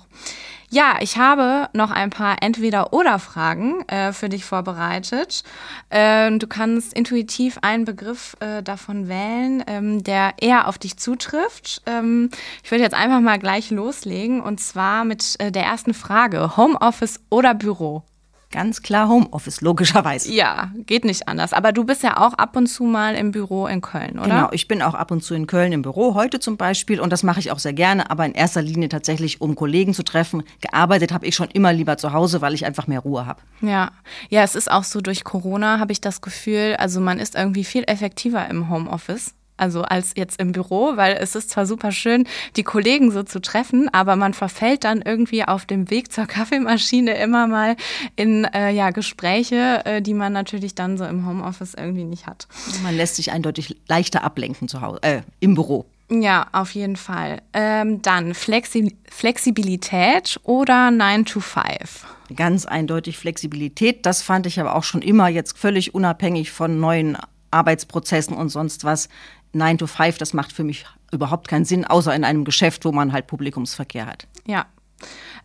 Ja, 0.70 0.98
ich 1.00 1.18
habe 1.18 1.70
noch 1.72 1.90
ein 1.90 2.10
paar 2.10 2.44
Entweder-Oder-Fragen 2.44 3.88
äh, 3.88 4.12
für 4.12 4.28
dich 4.28 4.44
vorbereitet. 4.44 5.44
Ähm, 5.90 6.40
du 6.40 6.48
kannst 6.48 6.94
intuitiv 6.94 7.60
einen 7.62 7.86
Begriff 7.86 8.36
äh, 8.42 8.62
davon 8.62 9.08
wählen, 9.08 9.64
ähm, 9.68 10.04
der 10.04 10.34
eher 10.42 10.68
auf 10.68 10.78
dich 10.78 10.98
zutrifft. 10.98 11.82
Ähm, 11.86 12.30
ich 12.62 12.70
würde 12.72 12.84
jetzt 12.84 12.94
einfach 12.94 13.22
mal 13.22 13.40
gleich 13.40 13.72
loslegen 13.72 14.42
und 14.42 14.60
zwar 14.60 15.06
mit 15.06 15.40
äh, 15.40 15.50
der 15.50 15.64
ersten 15.64 15.94
Frage. 15.94 16.58
Homeoffice 16.58 17.22
oder 17.30 17.54
Büro? 17.54 18.04
Ganz 18.52 18.82
klar 18.82 19.08
Homeoffice, 19.08 19.62
logischerweise. 19.62 20.34
Ja, 20.34 20.72
geht 20.76 21.06
nicht 21.06 21.28
anders. 21.28 21.54
Aber 21.54 21.72
du 21.72 21.84
bist 21.84 22.02
ja 22.02 22.18
auch 22.18 22.34
ab 22.34 22.56
und 22.56 22.66
zu 22.66 22.84
mal 22.84 23.14
im 23.14 23.32
Büro 23.32 23.68
in 23.68 23.82
Köln, 23.82 24.18
oder? 24.18 24.28
Genau, 24.28 24.50
ich 24.52 24.68
bin 24.68 24.82
auch 24.82 24.96
ab 24.96 25.12
und 25.12 25.24
zu 25.24 25.36
in 25.36 25.46
Köln 25.46 25.72
im 25.72 25.84
Büro, 25.84 26.16
heute 26.16 26.40
zum 26.40 26.58
Beispiel. 26.58 27.00
Und 27.00 27.14
das 27.14 27.22
mache 27.22 27.40
ich 27.40 27.52
auch 27.52 27.60
sehr 27.60 27.74
gerne, 27.74 28.10
aber 28.10 28.26
in 28.26 28.34
erster 28.34 28.64
Linie 28.64 28.90
tatsächlich, 28.90 29.40
um 29.40 29.54
Kollegen 29.54 29.94
zu 29.94 30.04
treffen. 30.04 30.44
Gearbeitet 30.62 31.14
habe 31.14 31.28
ich 31.28 31.36
schon 31.36 31.50
immer 31.50 31.74
lieber 31.74 31.98
zu 31.98 32.12
Hause, 32.12 32.42
weil 32.42 32.56
ich 32.56 32.66
einfach 32.66 32.88
mehr 32.88 33.02
Ruhe 33.02 33.28
habe. 33.28 33.42
Ja, 33.62 33.92
ja, 34.30 34.42
es 34.42 34.56
ist 34.56 34.72
auch 34.72 34.84
so, 34.84 35.00
durch 35.00 35.24
Corona 35.24 35.78
habe 35.78 35.92
ich 35.92 36.02
das 36.02 36.22
Gefühl, 36.22 36.76
also 36.80 37.00
man 37.02 37.20
ist 37.20 37.36
irgendwie 37.36 37.64
viel 37.64 37.84
effektiver 37.86 38.48
im 38.50 38.70
Homeoffice 38.70 39.36
also 39.60 39.84
als 39.84 40.14
jetzt 40.16 40.40
im 40.40 40.52
Büro, 40.52 40.96
weil 40.96 41.18
es 41.20 41.36
ist 41.36 41.50
zwar 41.50 41.66
super 41.66 41.92
schön, 41.92 42.26
die 42.56 42.64
Kollegen 42.64 43.12
so 43.12 43.24
zu 43.24 43.40
treffen, 43.42 43.90
aber 43.94 44.16
man 44.16 44.34
verfällt 44.34 44.84
dann 44.84 45.02
irgendwie 45.02 45.44
auf 45.44 45.66
dem 45.66 45.90
Weg 45.90 46.12
zur 46.12 46.26
Kaffeemaschine 46.26 47.18
immer 47.18 47.48
mal 47.48 47.76
in 48.16 48.46
äh, 48.46 48.72
ja, 48.72 48.92
Gespräche, 48.92 49.86
äh, 49.86 50.02
die 50.02 50.14
man 50.14 50.34
natürlich 50.34 50.76
dann 50.76 50.98
so 50.98 51.06
im 51.06 51.28
Homeoffice 51.28 51.74
irgendwie 51.74 52.06
nicht 52.06 52.28
hat. 52.28 52.48
Man 52.84 52.96
lässt 52.96 53.16
sich 53.16 53.32
eindeutig 53.32 53.78
leichter 53.88 54.24
ablenken 54.24 54.68
zu 54.68 54.82
Hause, 54.82 55.04
äh, 55.04 55.22
im 55.40 55.56
Büro. 55.56 55.86
Ja, 56.12 56.48
auf 56.54 56.72
jeden 56.72 56.96
Fall. 56.96 57.42
Ähm, 57.54 58.02
dann 58.02 58.34
Flexi 58.34 58.96
Flexibilität 59.10 60.40
oder 60.44 60.90
9 60.92 61.26
to 61.26 61.40
5? 61.40 62.06
Ganz 62.36 62.66
eindeutig 62.66 63.18
Flexibilität. 63.18 64.06
Das 64.06 64.22
fand 64.22 64.48
ich 64.48 64.60
aber 64.60 64.76
auch 64.76 64.84
schon 64.84 65.02
immer 65.02 65.28
jetzt 65.28 65.58
völlig 65.58 65.94
unabhängig 65.94 66.52
von 66.52 66.80
neuen 66.80 67.18
Arbeitsprozessen 67.52 68.36
und 68.36 68.50
sonst 68.50 68.84
was. 68.84 69.10
9 69.54 69.78
to 69.78 69.88
5, 69.88 70.18
das 70.18 70.34
macht 70.34 70.54
für 70.54 70.64
mich 70.64 70.86
überhaupt 71.12 71.48
keinen 71.48 71.66
Sinn, 71.66 71.86
außer 71.86 72.14
in 72.14 72.24
einem 72.24 72.46
Geschäft, 72.46 72.86
wo 72.86 72.92
man 72.92 73.12
halt 73.12 73.28
Publikumsverkehr 73.28 74.06
hat. 74.06 74.28
Ja. 74.46 74.66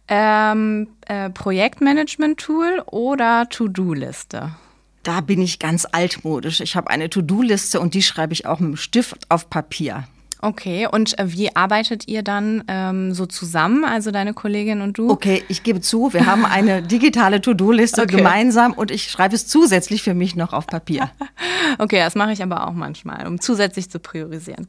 Ähm, 0.08 0.88
äh, 1.06 1.30
Projektmanagement-Tool 1.30 2.82
oder 2.86 3.48
To-Do-Liste? 3.48 4.54
Da 5.02 5.20
bin 5.20 5.40
ich 5.40 5.58
ganz 5.58 5.86
altmodisch. 5.90 6.60
Ich 6.60 6.76
habe 6.76 6.90
eine 6.90 7.10
To-Do-Liste 7.10 7.80
und 7.80 7.94
die 7.94 8.02
schreibe 8.02 8.32
ich 8.32 8.46
auch 8.46 8.58
mit 8.58 8.70
dem 8.70 8.76
Stift 8.76 9.30
auf 9.30 9.48
Papier. 9.50 10.04
Okay, 10.44 10.86
und 10.86 11.18
äh, 11.18 11.32
wie 11.32 11.56
arbeitet 11.56 12.06
ihr 12.06 12.22
dann 12.22 12.64
ähm, 12.68 13.14
so 13.14 13.24
zusammen, 13.24 13.82
also 13.82 14.10
deine 14.10 14.34
Kollegin 14.34 14.82
und 14.82 14.98
du? 14.98 15.08
Okay, 15.08 15.42
ich 15.48 15.62
gebe 15.62 15.80
zu, 15.80 16.12
wir 16.12 16.26
haben 16.26 16.44
eine 16.44 16.82
digitale 16.86 17.40
To-Do-Liste 17.40 18.02
okay. 18.02 18.18
gemeinsam 18.18 18.74
und 18.74 18.90
ich 18.90 19.10
schreibe 19.10 19.34
es 19.34 19.46
zusätzlich 19.46 20.02
für 20.02 20.12
mich 20.12 20.36
noch 20.36 20.52
auf 20.52 20.66
Papier. 20.66 21.10
okay, 21.78 21.96
das 21.96 22.14
mache 22.14 22.32
ich 22.32 22.42
aber 22.42 22.68
auch 22.68 22.74
manchmal, 22.74 23.26
um 23.26 23.40
zusätzlich 23.40 23.88
zu 23.88 24.00
priorisieren. 24.00 24.66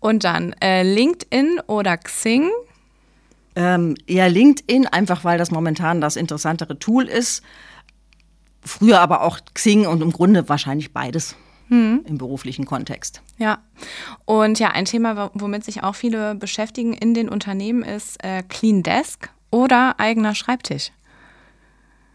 Und 0.00 0.24
dann 0.24 0.54
äh, 0.60 0.82
LinkedIn 0.82 1.60
oder 1.68 1.96
Xing? 1.98 2.50
Ähm, 3.54 3.94
eher 4.08 4.28
LinkedIn, 4.28 4.88
einfach 4.88 5.22
weil 5.22 5.38
das 5.38 5.52
momentan 5.52 6.00
das 6.00 6.16
interessantere 6.16 6.80
Tool 6.80 7.04
ist. 7.04 7.44
Früher 8.64 9.00
aber 9.00 9.22
auch 9.22 9.38
Xing 9.54 9.86
und 9.86 10.02
im 10.02 10.10
Grunde 10.10 10.48
wahrscheinlich 10.48 10.92
beides 10.92 11.36
hm. 11.68 12.02
im 12.06 12.18
beruflichen 12.18 12.64
Kontext. 12.64 13.22
Ja, 13.38 13.58
und 14.24 14.58
ja, 14.58 14.70
ein 14.70 14.84
Thema, 14.84 15.30
womit 15.34 15.64
sich 15.64 15.82
auch 15.82 15.94
viele 15.94 16.34
beschäftigen 16.34 16.92
in 16.92 17.14
den 17.14 17.28
Unternehmen, 17.28 17.82
ist 17.82 18.22
äh, 18.24 18.42
Clean 18.42 18.82
Desk 18.82 19.30
oder 19.50 19.98
eigener 19.98 20.34
Schreibtisch. 20.34 20.90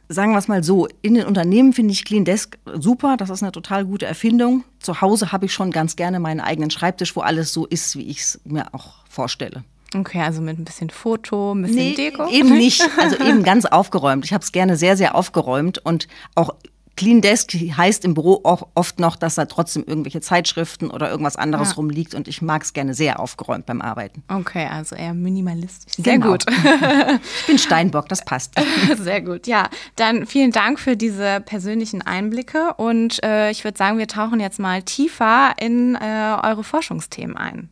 Sagen 0.10 0.34
wir 0.34 0.40
es 0.40 0.50
mal 0.50 0.62
so, 0.62 0.90
in 1.02 1.14
den 1.14 1.26
Unternehmen 1.26 1.72
finde 1.72 1.94
ich 1.94 2.04
Clean 2.04 2.26
Desk 2.26 2.58
super, 2.74 3.16
das 3.16 3.30
ist 3.30 3.44
eine 3.44 3.54
total 3.54 3.86
gute 3.86 4.06
Erfindung. 4.06 4.66
Zu 4.80 5.00
Hause 5.00 5.32
habe 5.32 5.46
ich 5.46 5.54
schon 5.54 5.72
ganz 5.72 5.96
gerne 5.96 6.20
meinen 6.20 6.42
eigenen 6.42 6.70
Schreibtisch, 6.70 7.16
wo 7.16 7.22
alles 7.22 7.54
so 7.54 7.66
ist, 7.66 7.96
wie 7.96 8.10
ich 8.10 8.20
es 8.20 8.42
mir 8.44 8.74
auch 8.74 8.96
vorstelle. 9.10 9.64
Okay, 9.96 10.22
also 10.22 10.42
mit 10.42 10.58
ein 10.58 10.64
bisschen 10.64 10.90
Foto, 10.90 11.54
ein 11.54 11.64
bisschen 11.64 11.78
nee, 11.78 11.96
Deko? 11.96 12.30
Eben 12.30 12.50
nicht. 12.50 12.82
Also 12.98 13.18
eben 13.18 13.44
ganz 13.44 13.66
aufgeräumt. 13.66 14.26
Ich 14.26 14.34
habe 14.34 14.44
es 14.44 14.52
gerne 14.52 14.78
sehr, 14.78 14.96
sehr 14.96 15.16
aufgeräumt 15.16 15.80
und 15.80 16.08
auch 16.36 16.56
Clean 16.98 17.22
Desk 17.22 17.54
heißt 17.54 18.06
im 18.06 18.14
Büro 18.14 18.42
auch 18.44 18.68
oft 18.76 19.00
noch, 19.00 19.16
dass 19.16 19.36
da 19.36 19.46
trotzdem 19.46 19.84
irgendwelche 19.86 20.22
Zeitschriften 20.22 20.92
oder 20.92 21.10
irgendwas 21.10 21.36
anderes 21.36 21.70
ja. 21.70 21.76
rumliegt 21.76 22.14
und 22.14 22.28
ich 22.28 22.42
mag 22.42 22.64
es 22.64 22.74
gerne 22.74 22.94
sehr 22.94 23.20
aufgeräumt 23.20 23.66
beim 23.66 23.82
Arbeiten. 23.82 24.24
Okay, 24.28 24.68
also 24.68 24.96
eher 24.96 25.14
minimalistisch. 25.14 25.94
Sehr 25.96 26.20
genau. 26.20 26.32
gut. 26.32 26.46
ich 27.40 27.48
bin 27.48 27.58
Steinbock, 27.58 28.10
das 28.10 28.24
passt. 28.26 28.54
Sehr 28.98 29.22
gut. 29.22 29.48
Ja, 29.48 29.70
dann 29.96 30.26
vielen 30.26 30.52
Dank 30.52 30.80
für 30.80 30.98
diese 30.98 31.42
persönlichen 31.42 32.02
Einblicke 32.02 32.74
und 32.76 33.24
äh, 33.24 33.52
ich 33.52 33.64
würde 33.64 33.78
sagen, 33.78 33.98
wir 33.98 34.08
tauchen 34.08 34.40
jetzt 34.40 34.60
mal 34.60 34.84
tiefer 34.84 35.54
in 35.60 35.96
äh, 35.96 36.38
eure 36.44 36.64
Forschungsthemen 36.64 37.38
ein. 37.38 37.70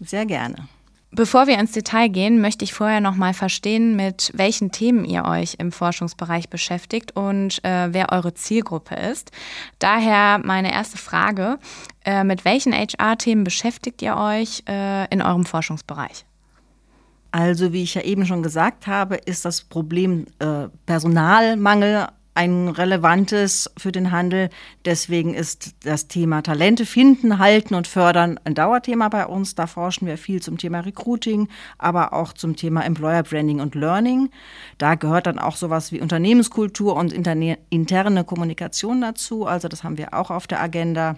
Sehr 0.00 0.26
gerne. 0.26 0.68
Bevor 1.14 1.46
wir 1.46 1.58
ins 1.58 1.72
Detail 1.72 2.08
gehen, 2.08 2.40
möchte 2.40 2.64
ich 2.64 2.72
vorher 2.72 3.02
noch 3.02 3.16
mal 3.16 3.34
verstehen, 3.34 3.96
mit 3.96 4.32
welchen 4.34 4.72
Themen 4.72 5.04
ihr 5.04 5.26
euch 5.26 5.56
im 5.58 5.70
Forschungsbereich 5.70 6.48
beschäftigt 6.48 7.14
und 7.14 7.62
äh, 7.64 7.92
wer 7.92 8.12
eure 8.12 8.32
Zielgruppe 8.32 8.94
ist. 8.94 9.30
Daher 9.78 10.40
meine 10.42 10.72
erste 10.72 10.96
Frage: 10.96 11.58
äh, 12.06 12.24
Mit 12.24 12.46
welchen 12.46 12.72
HR-Themen 12.72 13.44
beschäftigt 13.44 14.00
ihr 14.00 14.16
euch 14.16 14.62
äh, 14.66 15.06
in 15.12 15.20
eurem 15.20 15.44
Forschungsbereich? 15.44 16.24
Also, 17.30 17.74
wie 17.74 17.82
ich 17.82 17.92
ja 17.92 18.02
eben 18.02 18.24
schon 18.24 18.42
gesagt 18.42 18.86
habe, 18.86 19.16
ist 19.16 19.44
das 19.44 19.60
Problem 19.60 20.26
äh, 20.38 20.68
Personalmangel 20.86 22.06
ein 22.34 22.68
relevantes 22.68 23.70
für 23.76 23.92
den 23.92 24.10
Handel. 24.10 24.48
Deswegen 24.84 25.34
ist 25.34 25.74
das 25.84 26.08
Thema 26.08 26.42
Talente 26.42 26.86
finden, 26.86 27.38
halten 27.38 27.74
und 27.74 27.86
fördern 27.86 28.40
ein 28.44 28.54
Dauerthema 28.54 29.08
bei 29.10 29.26
uns. 29.26 29.54
Da 29.54 29.66
forschen 29.66 30.06
wir 30.06 30.16
viel 30.16 30.40
zum 30.40 30.56
Thema 30.56 30.80
Recruiting, 30.80 31.48
aber 31.76 32.14
auch 32.14 32.32
zum 32.32 32.56
Thema 32.56 32.84
Employer 32.84 33.22
Branding 33.22 33.60
und 33.60 33.74
Learning. 33.74 34.30
Da 34.78 34.94
gehört 34.94 35.26
dann 35.26 35.38
auch 35.38 35.56
sowas 35.56 35.92
wie 35.92 36.00
Unternehmenskultur 36.00 36.96
und 36.96 37.12
interne 37.12 38.24
Kommunikation 38.24 39.02
dazu. 39.02 39.46
Also 39.46 39.68
das 39.68 39.84
haben 39.84 39.98
wir 39.98 40.14
auch 40.14 40.30
auf 40.30 40.46
der 40.46 40.62
Agenda. 40.62 41.16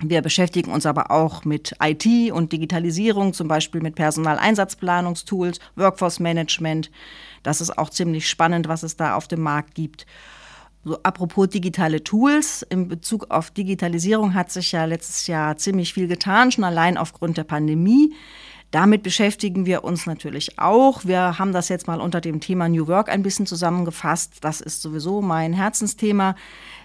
Wir 0.00 0.22
beschäftigen 0.22 0.70
uns 0.70 0.86
aber 0.86 1.10
auch 1.10 1.44
mit 1.44 1.74
IT 1.82 2.32
und 2.32 2.52
Digitalisierung, 2.52 3.34
zum 3.34 3.48
Beispiel 3.48 3.80
mit 3.80 3.96
Personaleinsatzplanungstools, 3.96 5.58
Workforce 5.74 6.20
Management. 6.20 6.90
Das 7.42 7.60
ist 7.60 7.76
auch 7.76 7.90
ziemlich 7.90 8.28
spannend, 8.28 8.68
was 8.68 8.84
es 8.84 8.96
da 8.96 9.16
auf 9.16 9.26
dem 9.26 9.40
Markt 9.40 9.74
gibt. 9.74 10.06
So, 10.88 10.98
apropos 11.02 11.50
digitale 11.50 12.02
Tools, 12.02 12.62
in 12.70 12.88
Bezug 12.88 13.30
auf 13.30 13.50
Digitalisierung 13.50 14.32
hat 14.32 14.50
sich 14.50 14.72
ja 14.72 14.86
letztes 14.86 15.26
Jahr 15.26 15.58
ziemlich 15.58 15.92
viel 15.92 16.08
getan, 16.08 16.50
schon 16.50 16.64
allein 16.64 16.96
aufgrund 16.96 17.36
der 17.36 17.44
Pandemie. 17.44 18.14
Damit 18.70 19.02
beschäftigen 19.02 19.66
wir 19.66 19.84
uns 19.84 20.06
natürlich 20.06 20.58
auch. 20.58 21.04
Wir 21.04 21.38
haben 21.38 21.52
das 21.52 21.68
jetzt 21.68 21.88
mal 21.88 22.00
unter 22.00 22.22
dem 22.22 22.40
Thema 22.40 22.70
New 22.70 22.86
Work 22.86 23.10
ein 23.10 23.22
bisschen 23.22 23.44
zusammengefasst. 23.44 24.38
Das 24.40 24.62
ist 24.62 24.80
sowieso 24.80 25.20
mein 25.20 25.52
Herzensthema 25.52 26.36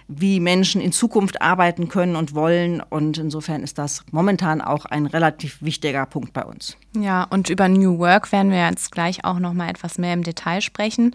wie 0.06 0.38
Menschen 0.38 0.80
in 0.80 0.92
Zukunft 0.92 1.40
arbeiten 1.40 1.88
können 1.88 2.16
und 2.16 2.34
wollen. 2.34 2.80
Und 2.80 3.18
insofern 3.18 3.62
ist 3.62 3.78
das 3.78 4.04
momentan 4.10 4.60
auch 4.60 4.84
ein 4.84 5.06
relativ 5.06 5.62
wichtiger 5.62 6.04
Punkt 6.06 6.32
bei 6.32 6.44
uns. 6.44 6.76
Ja, 6.96 7.24
und 7.24 7.48
über 7.48 7.68
New 7.68 7.98
Work 7.98 8.30
werden 8.30 8.50
wir 8.50 8.68
jetzt 8.68 8.92
gleich 8.92 9.24
auch 9.24 9.38
noch 9.38 9.54
mal 9.54 9.68
etwas 9.68 9.98
mehr 9.98 10.12
im 10.12 10.22
Detail 10.22 10.60
sprechen. 10.60 11.14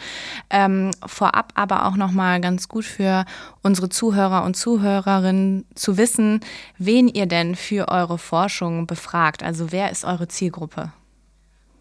Ähm, 0.49 0.91
vorab 1.05 1.53
aber 1.55 1.85
auch 1.85 1.95
noch 1.95 2.11
mal 2.11 2.41
ganz 2.41 2.67
gut 2.67 2.85
für 2.85 3.25
unsere 3.61 3.89
Zuhörer 3.89 4.43
und 4.43 4.55
Zuhörerinnen 4.55 5.65
zu 5.75 5.97
wissen, 5.97 6.39
wen 6.77 7.07
ihr 7.07 7.27
denn 7.27 7.55
für 7.55 7.89
eure 7.89 8.17
Forschung 8.17 8.87
befragt. 8.87 9.43
Also 9.43 9.71
wer 9.71 9.91
ist 9.91 10.03
eure 10.03 10.27
Zielgruppe? 10.27 10.91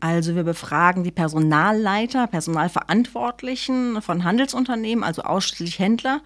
Also 0.00 0.36
wir 0.36 0.44
befragen 0.44 1.02
die 1.02 1.10
Personalleiter, 1.10 2.28
Personalverantwortlichen 2.28 4.00
von 4.00 4.22
Handelsunternehmen, 4.22 5.02
also 5.02 5.22
ausschließlich 5.22 5.80
Händler 5.80 6.20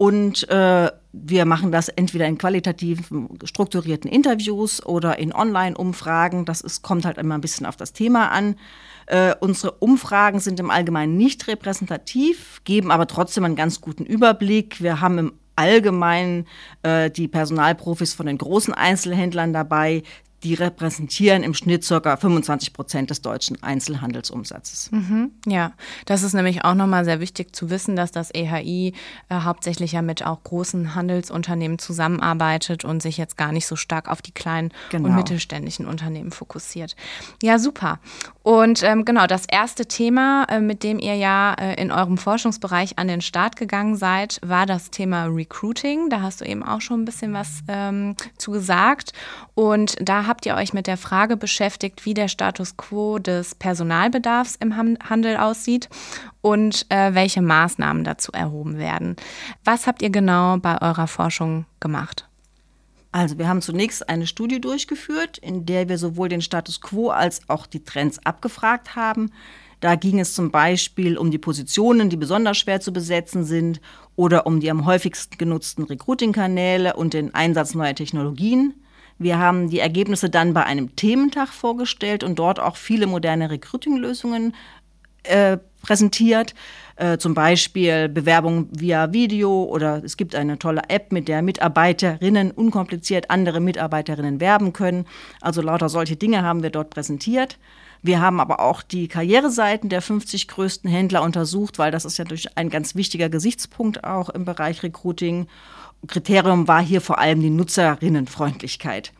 und 0.00 0.48
äh, 0.48 0.90
wir 1.12 1.44
machen 1.44 1.72
das 1.72 1.90
entweder 1.90 2.26
in 2.26 2.38
qualitativen, 2.38 3.38
strukturierten 3.44 4.10
Interviews 4.10 4.82
oder 4.82 5.18
in 5.18 5.30
Online-Umfragen. 5.30 6.46
Das 6.46 6.62
ist, 6.62 6.80
kommt 6.80 7.04
halt 7.04 7.18
immer 7.18 7.34
ein 7.34 7.42
bisschen 7.42 7.66
auf 7.66 7.76
das 7.76 7.92
Thema 7.92 8.30
an. 8.30 8.56
Äh, 9.04 9.34
unsere 9.40 9.72
Umfragen 9.72 10.40
sind 10.40 10.58
im 10.58 10.70
Allgemeinen 10.70 11.18
nicht 11.18 11.48
repräsentativ, 11.48 12.62
geben 12.64 12.90
aber 12.90 13.08
trotzdem 13.08 13.44
einen 13.44 13.56
ganz 13.56 13.82
guten 13.82 14.06
Überblick. 14.06 14.80
Wir 14.80 15.02
haben 15.02 15.18
im 15.18 15.32
Allgemeinen 15.54 16.46
äh, 16.82 17.10
die 17.10 17.28
Personalprofis 17.28 18.14
von 18.14 18.24
den 18.24 18.38
großen 18.38 18.72
Einzelhändlern 18.72 19.52
dabei, 19.52 20.02
die 20.42 20.54
repräsentieren 20.54 21.42
im 21.42 21.54
Schnitt 21.54 21.86
ca. 21.86 22.16
25 22.16 22.72
Prozent 22.72 23.10
des 23.10 23.20
deutschen 23.20 23.62
Einzelhandelsumsatzes. 23.62 24.90
Mhm, 24.92 25.32
ja, 25.46 25.72
das 26.06 26.22
ist 26.22 26.32
nämlich 26.32 26.64
auch 26.64 26.74
nochmal 26.74 27.04
sehr 27.04 27.20
wichtig 27.20 27.54
zu 27.54 27.70
wissen, 27.70 27.96
dass 27.96 28.10
das 28.10 28.30
EHI 28.32 28.94
äh, 29.28 29.34
hauptsächlich 29.34 29.92
ja 29.92 30.02
mit 30.02 30.24
auch 30.24 30.42
großen 30.42 30.94
Handelsunternehmen 30.94 31.78
zusammenarbeitet 31.78 32.84
und 32.84 33.02
sich 33.02 33.18
jetzt 33.18 33.36
gar 33.36 33.52
nicht 33.52 33.66
so 33.66 33.76
stark 33.76 34.08
auf 34.08 34.22
die 34.22 34.32
kleinen 34.32 34.72
genau. 34.90 35.08
und 35.08 35.14
mittelständischen 35.14 35.86
Unternehmen 35.86 36.30
fokussiert. 36.30 36.96
Ja, 37.42 37.58
super. 37.58 38.00
Und 38.42 38.82
ähm, 38.82 39.04
genau, 39.04 39.26
das 39.26 39.44
erste 39.44 39.84
Thema, 39.84 40.44
äh, 40.48 40.60
mit 40.60 40.82
dem 40.82 40.98
ihr 40.98 41.14
ja 41.14 41.54
äh, 41.54 41.80
in 41.80 41.92
eurem 41.92 42.16
Forschungsbereich 42.16 42.98
an 42.98 43.06
den 43.06 43.20
Start 43.20 43.56
gegangen 43.56 43.96
seid, 43.96 44.40
war 44.42 44.64
das 44.64 44.90
Thema 44.90 45.26
Recruiting. 45.26 46.08
Da 46.08 46.22
hast 46.22 46.40
du 46.40 46.46
eben 46.46 46.62
auch 46.62 46.80
schon 46.80 47.02
ein 47.02 47.04
bisschen 47.04 47.34
was 47.34 47.60
ähm, 47.68 48.16
zu 48.38 48.52
gesagt. 48.52 49.12
Und 49.54 49.96
da 50.00 50.26
habt 50.26 50.46
ihr 50.46 50.54
euch 50.54 50.72
mit 50.72 50.86
der 50.86 50.96
Frage 50.96 51.36
beschäftigt, 51.36 52.06
wie 52.06 52.14
der 52.14 52.28
Status 52.28 52.78
quo 52.78 53.18
des 53.18 53.54
Personalbedarfs 53.54 54.56
im 54.56 54.76
Handel 54.76 55.36
aussieht 55.36 55.90
und 56.40 56.86
äh, 56.88 57.14
welche 57.14 57.42
Maßnahmen 57.42 58.04
dazu 58.04 58.32
erhoben 58.32 58.78
werden. 58.78 59.16
Was 59.64 59.86
habt 59.86 60.00
ihr 60.00 60.10
genau 60.10 60.56
bei 60.56 60.80
eurer 60.80 61.08
Forschung 61.08 61.66
gemacht? 61.78 62.29
Also 63.12 63.38
wir 63.38 63.48
haben 63.48 63.60
zunächst 63.60 64.08
eine 64.08 64.26
Studie 64.26 64.60
durchgeführt, 64.60 65.38
in 65.38 65.66
der 65.66 65.88
wir 65.88 65.98
sowohl 65.98 66.28
den 66.28 66.42
Status 66.42 66.80
quo 66.80 67.10
als 67.10 67.48
auch 67.48 67.66
die 67.66 67.82
Trends 67.82 68.18
abgefragt 68.24 68.94
haben. 68.94 69.32
Da 69.80 69.94
ging 69.94 70.20
es 70.20 70.34
zum 70.34 70.50
Beispiel 70.50 71.16
um 71.16 71.30
die 71.30 71.38
Positionen, 71.38 72.10
die 72.10 72.16
besonders 72.16 72.58
schwer 72.58 72.80
zu 72.80 72.92
besetzen 72.92 73.44
sind 73.44 73.80
oder 74.14 74.46
um 74.46 74.60
die 74.60 74.70
am 74.70 74.84
häufigsten 74.84 75.38
genutzten 75.38 75.84
Recruiting-Kanäle 75.84 76.94
und 76.94 77.14
den 77.14 77.34
Einsatz 77.34 77.74
neuer 77.74 77.94
Technologien. 77.94 78.74
Wir 79.18 79.38
haben 79.38 79.68
die 79.70 79.80
Ergebnisse 79.80 80.30
dann 80.30 80.54
bei 80.54 80.64
einem 80.64 80.94
Thementag 80.96 81.48
vorgestellt 81.48 82.22
und 82.22 82.38
dort 82.38 82.60
auch 82.60 82.76
viele 82.76 83.06
moderne 83.06 83.50
Recruiting-Lösungen 83.50 84.54
äh, 85.24 85.58
präsentiert. 85.82 86.54
Äh, 87.00 87.16
zum 87.16 87.32
Beispiel 87.32 88.10
Bewerbung 88.10 88.68
via 88.72 89.10
Video 89.10 89.64
oder 89.64 90.04
es 90.04 90.18
gibt 90.18 90.34
eine 90.34 90.58
tolle 90.58 90.82
App, 90.88 91.12
mit 91.12 91.28
der 91.28 91.40
Mitarbeiterinnen 91.40 92.50
unkompliziert 92.50 93.30
andere 93.30 93.58
Mitarbeiterinnen 93.58 94.38
werben 94.38 94.74
können. 94.74 95.06
Also 95.40 95.62
lauter 95.62 95.88
solche 95.88 96.16
Dinge 96.16 96.42
haben 96.42 96.62
wir 96.62 96.68
dort 96.68 96.90
präsentiert. 96.90 97.58
Wir 98.02 98.20
haben 98.20 98.38
aber 98.38 98.60
auch 98.60 98.82
die 98.82 99.08
Karriereseiten 99.08 99.88
der 99.88 100.02
50 100.02 100.46
größten 100.46 100.90
Händler 100.90 101.22
untersucht, 101.22 101.78
weil 101.78 101.90
das 101.90 102.04
ist 102.04 102.18
ja 102.18 102.26
durch 102.26 102.58
ein 102.58 102.68
ganz 102.68 102.94
wichtiger 102.94 103.30
Gesichtspunkt 103.30 104.04
auch 104.04 104.28
im 104.28 104.44
Bereich 104.44 104.82
Recruiting. 104.82 105.46
Kriterium 106.06 106.68
war 106.68 106.82
hier 106.82 107.00
vor 107.00 107.18
allem 107.18 107.40
die 107.40 107.48
Nutzerinnenfreundlichkeit. 107.48 109.14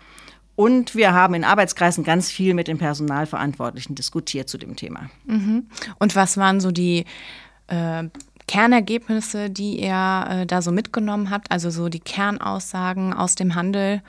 Und 0.54 0.94
wir 0.94 1.14
haben 1.14 1.32
in 1.32 1.44
Arbeitskreisen 1.44 2.04
ganz 2.04 2.30
viel 2.30 2.52
mit 2.52 2.68
den 2.68 2.76
Personalverantwortlichen 2.76 3.94
diskutiert 3.94 4.50
zu 4.50 4.58
dem 4.58 4.76
Thema. 4.76 5.08
Mhm. 5.24 5.68
Und 5.98 6.14
was 6.14 6.36
waren 6.36 6.60
so 6.60 6.70
die 6.70 7.06
äh, 7.70 8.08
Kernergebnisse, 8.46 9.48
die 9.48 9.80
ihr 9.80 10.26
äh, 10.28 10.46
da 10.46 10.60
so 10.60 10.72
mitgenommen 10.72 11.30
habt? 11.30 11.50
Also 11.50 11.70
so 11.70 11.88
die 11.88 12.00
Kernaussagen 12.00 13.12
aus 13.12 13.34
dem 13.34 13.54
Handel? 13.54 14.02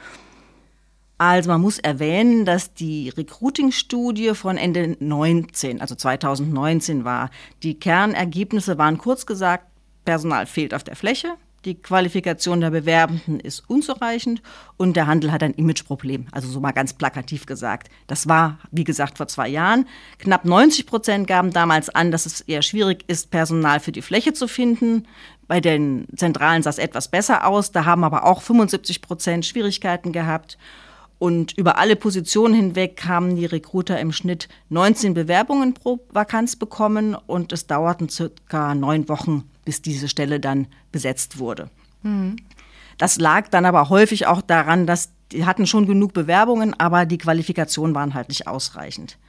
Also 1.19 1.51
man 1.51 1.61
muss 1.61 1.77
erwähnen, 1.77 2.45
dass 2.45 2.73
die 2.73 3.09
Recruiting-Studie 3.09 4.33
von 4.33 4.57
Ende 4.57 4.97
19, 4.99 5.79
also 5.79 5.93
2019 5.93 7.05
war. 7.05 7.29
Die 7.61 7.75
Kernergebnisse 7.75 8.79
waren 8.79 8.97
kurz 8.97 9.27
gesagt, 9.27 9.65
Personal 10.03 10.47
fehlt 10.47 10.73
auf 10.73 10.83
der 10.83 10.95
Fläche, 10.95 11.35
die 11.65 11.75
Qualifikation 11.75 12.61
der 12.61 12.71
Bewerbenden 12.71 13.39
ist 13.39 13.63
unzureichend 13.67 14.41
und 14.77 14.95
der 14.95 15.07
Handel 15.07 15.31
hat 15.31 15.43
ein 15.43 15.53
Imageproblem, 15.53 16.27
also 16.31 16.47
so 16.47 16.59
mal 16.59 16.71
ganz 16.71 16.93
plakativ 16.93 17.45
gesagt. 17.45 17.91
Das 18.07 18.27
war, 18.27 18.59
wie 18.71 18.83
gesagt, 18.83 19.17
vor 19.17 19.27
zwei 19.27 19.47
Jahren. 19.47 19.87
Knapp 20.17 20.45
90 20.45 20.85
Prozent 20.87 21.27
gaben 21.27 21.51
damals 21.51 21.89
an, 21.89 22.11
dass 22.11 22.25
es 22.25 22.41
eher 22.41 22.61
schwierig 22.61 23.03
ist, 23.07 23.31
Personal 23.31 23.79
für 23.79 23.91
die 23.91 24.01
Fläche 24.01 24.33
zu 24.33 24.47
finden. 24.47 25.07
Bei 25.47 25.59
den 25.59 26.07
Zentralen 26.15 26.63
sah 26.63 26.71
es 26.71 26.77
etwas 26.77 27.09
besser 27.09 27.45
aus, 27.45 27.71
da 27.71 27.85
haben 27.85 28.03
aber 28.03 28.25
auch 28.25 28.41
75 28.41 29.01
Prozent 29.01 29.45
Schwierigkeiten 29.45 30.11
gehabt. 30.11 30.57
Und 31.21 31.55
über 31.55 31.77
alle 31.77 31.95
Positionen 31.95 32.55
hinweg 32.55 33.03
haben 33.05 33.35
die 33.35 33.45
Recruiter 33.45 33.99
im 33.99 34.11
Schnitt 34.11 34.49
19 34.69 35.13
Bewerbungen 35.13 35.75
pro 35.75 35.99
Vakanz 36.09 36.55
bekommen 36.55 37.13
und 37.13 37.53
es 37.53 37.67
dauerten 37.67 38.09
circa 38.09 38.73
neun 38.73 39.07
Wochen, 39.07 39.43
bis 39.63 39.83
diese 39.83 40.09
Stelle 40.09 40.39
dann 40.39 40.65
besetzt 40.91 41.37
wurde. 41.37 41.69
Mhm. 42.01 42.37
Das 42.97 43.19
lag 43.19 43.49
dann 43.49 43.65
aber 43.65 43.89
häufig 43.89 44.25
auch 44.25 44.41
daran, 44.41 44.87
dass 44.87 45.11
die 45.31 45.45
hatten 45.45 45.67
schon 45.67 45.85
genug 45.85 46.13
Bewerbungen, 46.13 46.73
aber 46.79 47.05
die 47.05 47.19
Qualifikationen 47.19 47.93
waren 47.93 48.15
halt 48.15 48.29
nicht 48.29 48.47
ausreichend. 48.47 49.19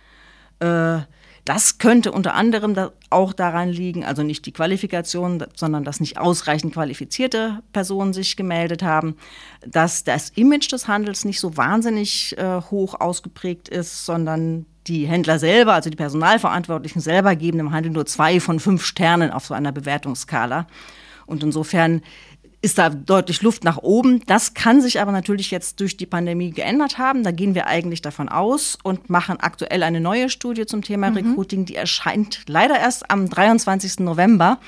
Äh, 0.60 1.00
das 1.44 1.78
könnte 1.78 2.12
unter 2.12 2.34
anderem 2.34 2.76
auch 3.10 3.32
daran 3.32 3.68
liegen, 3.68 4.04
also 4.04 4.22
nicht 4.22 4.46
die 4.46 4.52
Qualifikation, 4.52 5.44
sondern 5.56 5.82
dass 5.82 5.98
nicht 5.98 6.18
ausreichend 6.18 6.72
qualifizierte 6.74 7.62
Personen 7.72 8.12
sich 8.12 8.36
gemeldet 8.36 8.82
haben, 8.82 9.16
dass 9.66 10.04
das 10.04 10.30
Image 10.30 10.70
des 10.70 10.86
Handels 10.86 11.24
nicht 11.24 11.40
so 11.40 11.56
wahnsinnig 11.56 12.38
äh, 12.38 12.60
hoch 12.70 13.00
ausgeprägt 13.00 13.68
ist, 13.68 14.06
sondern 14.06 14.66
die 14.86 15.06
Händler 15.06 15.38
selber, 15.38 15.74
also 15.74 15.90
die 15.90 15.96
Personalverantwortlichen 15.96 17.00
selber, 17.00 17.34
geben 17.34 17.58
im 17.58 17.72
Handel 17.72 17.92
nur 17.92 18.06
zwei 18.06 18.38
von 18.38 18.60
fünf 18.60 18.84
Sternen 18.84 19.30
auf 19.30 19.46
so 19.46 19.54
einer 19.54 19.72
Bewertungsskala. 19.72 20.66
Und 21.26 21.42
insofern 21.42 22.02
ist 22.62 22.78
da 22.78 22.90
deutlich 22.90 23.42
Luft 23.42 23.64
nach 23.64 23.78
oben. 23.78 24.22
Das 24.26 24.54
kann 24.54 24.80
sich 24.80 25.00
aber 25.00 25.10
natürlich 25.10 25.50
jetzt 25.50 25.80
durch 25.80 25.96
die 25.96 26.06
Pandemie 26.06 26.52
geändert 26.52 26.96
haben. 26.96 27.24
Da 27.24 27.32
gehen 27.32 27.56
wir 27.56 27.66
eigentlich 27.66 28.02
davon 28.02 28.28
aus 28.28 28.78
und 28.84 29.10
machen 29.10 29.38
aktuell 29.40 29.82
eine 29.82 30.00
neue 30.00 30.30
Studie 30.30 30.64
zum 30.64 30.82
Thema 30.82 31.10
mhm. 31.10 31.16
Recruiting. 31.16 31.64
Die 31.64 31.74
erscheint 31.74 32.44
leider 32.46 32.78
erst 32.78 33.10
am 33.10 33.28
23. 33.28 33.98
November, 33.98 34.58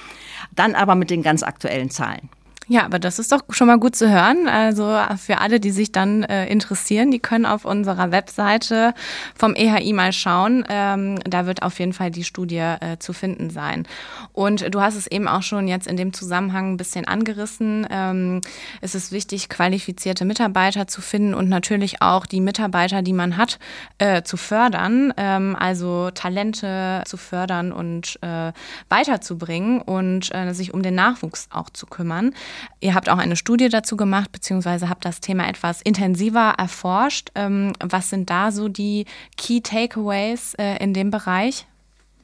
dann 0.55 0.75
aber 0.75 0.97
mit 0.97 1.09
den 1.09 1.23
ganz 1.23 1.45
aktuellen 1.45 1.91
Zahlen. 1.91 2.29
Ja, 2.67 2.85
aber 2.87 2.99
das 2.99 3.19
ist 3.19 3.31
doch 3.31 3.43
schon 3.51 3.67
mal 3.67 3.79
gut 3.79 3.95
zu 3.95 4.11
hören. 4.11 4.49
Also 4.49 4.99
für 5.19 5.39
alle, 5.39 5.61
die 5.61 5.71
sich 5.71 5.93
dann 5.93 6.23
äh, 6.23 6.47
interessieren, 6.47 7.11
die 7.11 7.19
können 7.19 7.45
auf 7.45 7.67
unserer 7.67 8.11
Webseite 8.11 8.95
vom 9.35 9.55
EHI 9.55 9.93
mal 9.93 10.13
schauen. 10.13 10.65
Ähm, 10.71 11.19
da 11.25 11.45
wird 11.45 11.63
auf 11.63 11.79
jeden 11.79 11.93
Fall 11.93 12.11
die 12.11 12.25
Studie 12.25 12.57
äh, 12.57 12.99
zu 12.99 13.13
finden 13.13 13.51
sein. 13.51 13.87
Und 14.33 14.75
du 14.75 14.81
hast 14.81 14.95
es 14.95 15.07
eben 15.07 15.29
auch 15.29 15.43
schon 15.43 15.69
jetzt 15.69 15.87
in 15.87 15.99
dem 15.99 16.15
Zusammenhang 16.15 16.73
ein 16.73 16.77
bisschen 16.79 17.07
angerissen. 17.07 17.87
Ähm, 17.91 18.41
es 18.81 18.95
ist 18.95 19.13
wichtig, 19.13 19.51
qualifizierte 19.51 20.25
Mitarbeiter 20.25 20.87
zu 20.87 21.03
finden 21.03 21.35
und 21.35 21.51
natürlich 21.51 22.01
auch 22.01 22.25
die 22.25 22.41
Mitarbeiter, 22.41 23.03
die 23.03 23.13
man 23.13 23.37
hat, 23.37 23.59
äh, 23.99 24.23
zu 24.23 24.39
fördern. 24.39 25.13
Ähm, 25.19 25.55
also 25.59 26.11
Talente 26.13 27.03
zu 27.05 27.19
fördern 27.19 27.73
und 27.73 28.19
äh, 28.23 28.53
weiterzubringen 28.89 29.83
und 29.83 30.35
äh, 30.35 30.55
sich 30.55 30.73
um 30.73 30.83
den 30.83 30.95
Nachwuchs 30.95 31.49
auch 31.53 31.69
zu 31.69 31.87
kümmern. 31.87 32.33
Ihr 32.81 32.95
habt 32.95 33.09
auch 33.09 33.19
eine 33.19 33.37
Studie 33.37 33.69
dazu 33.69 33.97
gemacht, 33.97 34.33
beziehungsweise 34.33 34.89
habt 34.89 35.05
das 35.05 35.21
Thema 35.21 35.49
etwas 35.49 35.83
intensiver 35.83 36.55
erforscht. 36.59 37.31
Ähm, 37.35 37.73
was 37.81 38.11
sind 38.11 38.31
da 38.31 38.53
so 38.53 38.69
die 38.69 39.07
Key 39.37 39.61
Takeaways 39.61 40.55
äh, 40.55 40.83
in 40.83 40.95
dem 40.95 41.11
Bereich? 41.11 41.67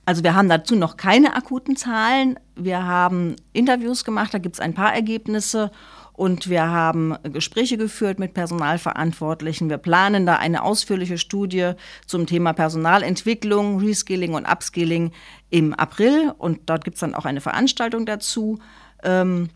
Also 0.07 0.25
wir 0.25 0.35
haben 0.35 0.49
dazu 0.49 0.75
noch 0.75 0.97
keine 0.97 1.37
akuten 1.37 1.77
Zahlen. 1.77 2.39
Wir 2.57 2.85
haben 2.85 3.37
Interviews 3.53 4.05
gemacht, 4.05 4.35
da 4.35 4.39
gibt 4.39 4.57
es 4.57 4.61
ein 4.61 4.75
paar 4.75 4.93
Ergebnisse 4.93 5.71
und 6.21 6.51
wir 6.51 6.69
haben 6.69 7.17
Gespräche 7.23 7.79
geführt 7.79 8.19
mit 8.19 8.35
Personalverantwortlichen. 8.35 9.71
Wir 9.71 9.79
planen 9.79 10.27
da 10.27 10.37
eine 10.37 10.63
ausführliche 10.63 11.17
Studie 11.17 11.73
zum 12.07 12.27
Thema 12.27 12.53
Personalentwicklung, 12.53 13.81
Reskilling 13.81 14.35
und 14.35 14.47
Upskilling 14.47 15.13
im 15.49 15.75
April 15.75 16.35
und 16.37 16.61
dort 16.67 16.85
gibt 16.85 16.97
es 16.97 17.01
dann 17.01 17.15
auch 17.15 17.25
eine 17.25 17.41
Veranstaltung 17.41 18.05
dazu. 18.05 18.59
Ähm, 19.03 19.49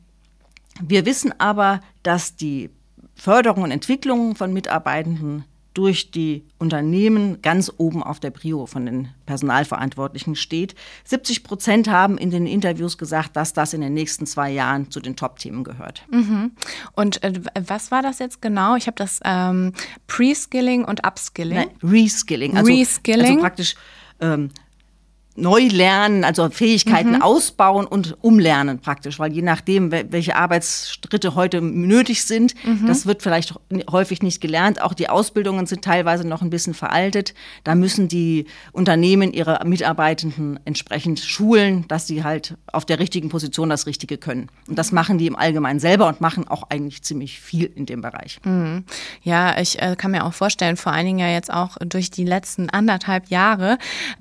wir 0.83 1.07
wissen 1.07 1.33
aber, 1.39 1.81
dass 2.03 2.37
die 2.37 2.71
Förderung 3.15 3.63
und 3.63 3.71
Entwicklung 3.71 4.35
von 4.35 4.53
Mitarbeitenden 4.53 5.45
durch 5.75 6.13
die 6.13 6.45
Unternehmen 6.59 7.43
ganz 7.43 7.71
oben 7.77 8.03
auf 8.03 8.21
der 8.21 8.31
Prio 8.31 8.67
von 8.67 8.87
den 8.87 9.09
Personalverantwortlichen 9.27 10.37
steht. 10.37 10.77
70 11.03 11.43
Prozent 11.43 11.89
haben 11.89 12.17
in 12.17 12.31
den 12.31 12.47
Interviews 12.47 12.97
gesagt, 12.97 13.37
dass 13.37 13.53
das 13.53 13.75
in 13.75 13.81
den 13.81 13.93
nächsten 13.93 14.25
zwei 14.25 14.53
Jahren 14.53 14.93
zu 14.93 15.01
den 15.01 15.17
Top-Themen 15.17 15.65
gehört. 15.65 16.05
Mhm. 16.11 16.53
Und 16.93 17.23
äh, 17.25 17.33
was 17.67 17.91
war 17.91 18.03
das 18.03 18.21
jetzt 18.21 18.41
genau? 18.41 18.77
Ich 18.77 18.87
habe 18.87 18.97
das 18.97 19.19
ähm, 19.25 19.73
Pre-Skilling 20.07 20.85
und 20.85 21.05
Upskilling. 21.05 21.57
Nein, 21.57 21.71
Reskilling. 21.83 22.57
Also, 22.57 22.73
Reskilling. 22.73 23.27
Also 23.27 23.41
praktisch 23.41 23.75
ähm, 24.21 24.51
neu 25.37 25.66
lernen, 25.66 26.23
also 26.23 26.49
Fähigkeiten 26.49 27.14
mhm. 27.14 27.23
ausbauen 27.23 27.87
und 27.87 28.16
umlernen 28.20 28.79
praktisch, 28.79 29.18
weil 29.18 29.33
je 29.33 29.42
nachdem, 29.42 29.90
welche 29.90 30.37
Arbeitsstritte 30.37 31.35
heute 31.35 31.61
nötig 31.61 32.25
sind, 32.25 32.55
mhm. 32.64 32.87
das 32.87 33.07
wird 33.07 33.23
vielleicht 33.23 33.55
häufig 33.90 34.23
nicht 34.23 34.40
gelernt. 34.40 34.81
Auch 34.81 34.94
die 34.94 35.09
Ausbildungen 35.09 35.66
sind 35.66 35.83
teilweise 35.83 36.27
noch 36.27 36.42
ein 36.42 36.51
bisschen 36.51 36.75
veraltet. 36.75 37.35
Da 37.64 37.75
müssen 37.75 38.07
die 38.07 38.47
Unternehmen 38.73 39.33
ihre 39.33 39.61
Mitarbeitenden 39.64 40.61
entsprechend 40.64 41.18
schulen, 41.18 41.85
dass 41.88 42.07
sie 42.07 42.23
halt 42.23 42.57
auf 42.73 42.85
der 42.85 43.01
richtigen 43.01 43.29
Position 43.29 43.68
das 43.68 43.87
Richtige 43.87 44.18
können. 44.18 44.49
Und 44.68 44.79
das 44.79 44.92
machen 44.92 45.18
die 45.18 45.27
im 45.27 45.37
Allgemeinen 45.37 45.81
selber 45.81 46.07
und 46.07 46.20
machen 46.20 46.47
auch 46.47 46.70
eigentlich 46.70 47.03
ziemlich 47.03 47.40
viel 47.40 47.70
in 47.75 47.87
dem 47.87 48.03
Bereich. 48.03 48.38
Mhm. 48.44 48.85
Ja, 49.23 49.59
ich 49.59 49.83
äh, 49.83 49.97
kann 49.97 50.12
mir 50.12 50.25
auch 50.25 50.35
vorstellen, 50.35 50.77
vor 50.77 50.92
allen 50.92 51.07
Dingen 51.07 51.18
ja 51.18 51.29
jetzt 51.29 51.53
auch 51.53 51.77
durch 51.85 52.12
die 52.12 52.25
letzten 52.25 52.70
anderthalb 52.70 53.29
Jahre 53.31 53.79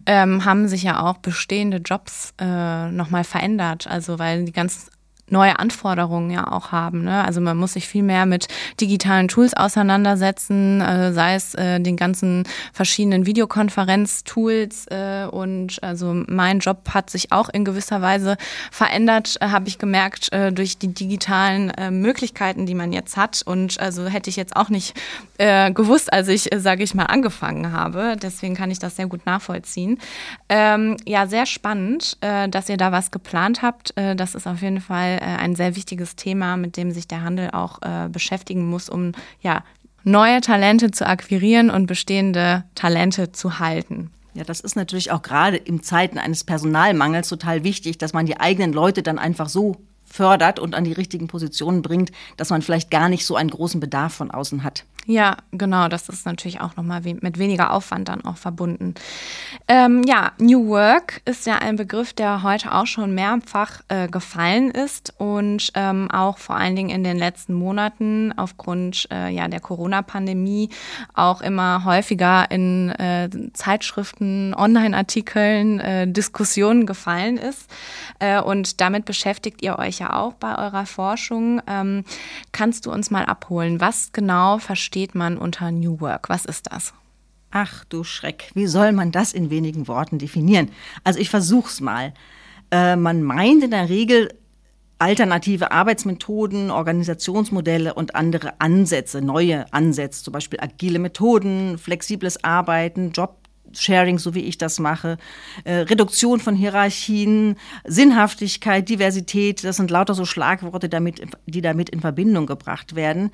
ähm, 0.07 0.43
haben 0.45 0.67
sich 0.67 0.83
ja 0.83 0.99
auch 0.99 1.02
bestehende 1.21 1.77
Jobs 1.77 2.33
äh, 2.39 2.89
nochmal 2.91 3.23
verändert. 3.23 3.87
Also 3.87 4.19
weil 4.19 4.45
die 4.45 4.53
ganzen 4.53 4.89
neue 5.29 5.57
Anforderungen 5.59 6.29
ja 6.31 6.51
auch 6.51 6.71
haben. 6.71 7.03
Ne? 7.03 7.23
Also 7.23 7.41
man 7.41 7.57
muss 7.57 7.73
sich 7.73 7.87
viel 7.87 8.03
mehr 8.03 8.25
mit 8.25 8.47
digitalen 8.79 9.27
Tools 9.27 9.53
auseinandersetzen, 9.53 10.81
äh, 10.81 11.13
sei 11.13 11.35
es 11.35 11.55
äh, 11.55 11.79
den 11.79 11.97
ganzen 11.97 12.43
verschiedenen 12.73 13.25
Videokonferenz-Tools 13.25 14.87
äh, 14.87 15.25
und 15.29 15.81
also 15.81 16.13
mein 16.27 16.59
Job 16.59 16.89
hat 16.93 17.09
sich 17.09 17.31
auch 17.31 17.49
in 17.49 17.65
gewisser 17.65 18.01
Weise 18.01 18.37
verändert, 18.71 19.37
äh, 19.39 19.47
habe 19.47 19.67
ich 19.67 19.77
gemerkt, 19.77 20.31
äh, 20.33 20.51
durch 20.51 20.77
die 20.77 20.93
digitalen 20.93 21.69
äh, 21.71 21.89
Möglichkeiten, 21.89 22.65
die 22.65 22.75
man 22.75 22.91
jetzt 22.91 23.15
hat 23.17 23.41
und 23.45 23.79
also 23.79 24.05
hätte 24.05 24.29
ich 24.29 24.35
jetzt 24.35 24.55
auch 24.55 24.69
nicht 24.69 24.93
äh, 25.37 25.71
gewusst, 25.71 26.11
als 26.11 26.27
ich, 26.27 26.51
äh, 26.53 26.59
sage 26.59 26.83
ich 26.83 26.93
mal, 26.93 27.05
angefangen 27.05 27.71
habe. 27.71 28.17
Deswegen 28.21 28.55
kann 28.55 28.71
ich 28.71 28.79
das 28.79 28.97
sehr 28.97 29.07
gut 29.07 29.25
nachvollziehen. 29.25 29.99
Ähm, 30.49 30.97
ja, 31.05 31.27
sehr 31.27 31.45
spannend, 31.45 32.17
äh, 32.21 32.49
dass 32.49 32.69
ihr 32.69 32.77
da 32.77 32.91
was 32.91 33.09
geplant 33.11 33.61
habt. 33.61 33.95
Äh, 33.97 34.15
das 34.15 34.35
ist 34.35 34.47
auf 34.47 34.61
jeden 34.61 34.81
Fall 34.81 35.12
äh, 35.21 35.37
ein 35.37 35.55
sehr 35.55 35.75
wichtiges 35.75 36.15
Thema, 36.15 36.57
mit 36.57 36.77
dem 36.77 36.91
sich 36.91 37.07
der 37.07 37.21
Handel 37.21 37.51
auch 37.51 37.81
äh, 37.81 38.09
beschäftigen 38.09 38.69
muss, 38.69 38.89
um 38.89 39.13
ja, 39.41 39.63
neue 40.03 40.41
Talente 40.41 40.91
zu 40.91 41.07
akquirieren 41.07 41.69
und 41.69 41.87
bestehende 41.87 42.63
Talente 42.75 43.31
zu 43.31 43.59
halten. 43.59 44.11
Ja, 44.33 44.43
das 44.43 44.59
ist 44.59 44.75
natürlich 44.75 45.11
auch 45.11 45.21
gerade 45.21 45.57
in 45.57 45.83
Zeiten 45.83 46.17
eines 46.17 46.43
Personalmangels 46.43 47.29
total 47.29 47.63
wichtig, 47.63 47.99
dass 47.99 48.13
man 48.13 48.25
die 48.25 48.39
eigenen 48.39 48.73
Leute 48.73 49.03
dann 49.03 49.19
einfach 49.19 49.47
so 49.47 49.77
fördert 50.05 50.59
und 50.59 50.75
an 50.75 50.83
die 50.83 50.93
richtigen 50.93 51.27
Positionen 51.27 51.81
bringt, 51.81 52.11
dass 52.37 52.49
man 52.49 52.61
vielleicht 52.61 52.91
gar 52.91 53.09
nicht 53.09 53.25
so 53.25 53.35
einen 53.35 53.49
großen 53.49 53.79
Bedarf 53.79 54.13
von 54.13 54.31
außen 54.31 54.63
hat. 54.63 54.85
Ja, 55.05 55.35
genau, 55.51 55.89
das 55.89 56.07
ist 56.07 56.25
natürlich 56.25 56.61
auch 56.61 56.77
nochmal 56.77 57.03
we 57.03 57.17
mit 57.19 57.37
weniger 57.37 57.73
Aufwand 57.73 58.07
dann 58.07 58.23
auch 58.23 58.37
verbunden. 58.37 58.93
Ähm, 59.67 60.03
ja, 60.07 60.31
New 60.39 60.67
Work 60.67 61.21
ist 61.25 61.45
ja 61.45 61.57
ein 61.57 61.75
Begriff, 61.75 62.13
der 62.13 62.41
heute 62.41 62.73
auch 62.73 62.85
schon 62.85 63.13
mehrfach 63.13 63.81
äh, 63.89 64.07
gefallen 64.07 64.71
ist 64.71 65.13
und 65.17 65.71
ähm, 65.75 66.09
auch 66.09 66.37
vor 66.37 66.55
allen 66.55 66.77
Dingen 66.77 66.89
in 66.89 67.03
den 67.03 67.17
letzten 67.17 67.53
Monaten 67.53 68.33
aufgrund 68.37 69.09
äh, 69.11 69.29
ja, 69.29 69.49
der 69.49 69.59
Corona-Pandemie 69.59 70.69
auch 71.13 71.41
immer 71.41 71.83
häufiger 71.83 72.49
in 72.49 72.89
äh, 72.91 73.29
Zeitschriften, 73.51 74.53
Online-Artikeln, 74.53 75.81
äh, 75.81 76.07
Diskussionen 76.07 76.85
gefallen 76.85 77.37
ist. 77.37 77.69
Äh, 78.19 78.41
und 78.41 78.79
damit 78.79 79.03
beschäftigt 79.03 79.61
ihr 79.63 79.77
euch 79.79 79.99
ja 79.99 80.13
auch 80.13 80.33
bei 80.33 80.57
eurer 80.57 80.85
Forschung. 80.85 81.61
Ähm, 81.67 82.05
kannst 82.53 82.85
du 82.85 82.91
uns 82.91 83.11
mal 83.11 83.25
abholen, 83.25 83.81
was 83.81 84.13
genau 84.13 84.59
versteht 84.59 84.92
versteht 84.93 85.15
man 85.15 85.39
unter 85.39 85.71
New 85.71 86.01
Work? 86.01 86.29
Was 86.29 86.45
ist 86.45 86.71
das? 86.71 86.93
Ach 87.49 87.83
du 87.85 88.03
Schreck, 88.03 88.51
wie 88.53 88.67
soll 88.67 88.91
man 88.91 89.11
das 89.11 89.33
in 89.33 89.49
wenigen 89.49 89.87
Worten 89.87 90.19
definieren? 90.19 90.69
Also 91.03 91.17
ich 91.19 91.31
versuch's 91.31 91.81
mal. 91.81 92.13
Äh, 92.69 92.95
man 92.95 93.23
meint 93.23 93.63
in 93.63 93.71
der 93.71 93.89
Regel 93.89 94.29
alternative 94.99 95.71
Arbeitsmethoden, 95.71 96.69
Organisationsmodelle 96.69 97.95
und 97.95 98.13
andere 98.13 98.61
Ansätze, 98.61 99.23
neue 99.23 99.65
Ansätze, 99.73 100.25
zum 100.25 100.31
Beispiel 100.31 100.59
agile 100.61 100.99
Methoden, 100.99 101.79
flexibles 101.79 102.43
Arbeiten, 102.43 103.13
Job 103.13 103.42
Sharing, 103.73 104.19
so 104.19 104.35
wie 104.35 104.41
ich 104.41 104.57
das 104.57 104.79
mache, 104.79 105.17
äh, 105.63 105.73
Reduktion 105.73 106.39
von 106.39 106.55
Hierarchien, 106.55 107.57
Sinnhaftigkeit, 107.85 108.87
Diversität, 108.87 109.63
das 109.63 109.77
sind 109.77 109.91
lauter 109.91 110.13
so 110.13 110.25
Schlagworte, 110.25 110.89
damit, 110.89 111.21
die 111.45 111.61
damit 111.61 111.89
in 111.89 112.01
Verbindung 112.01 112.45
gebracht 112.45 112.95
werden. 112.95 113.31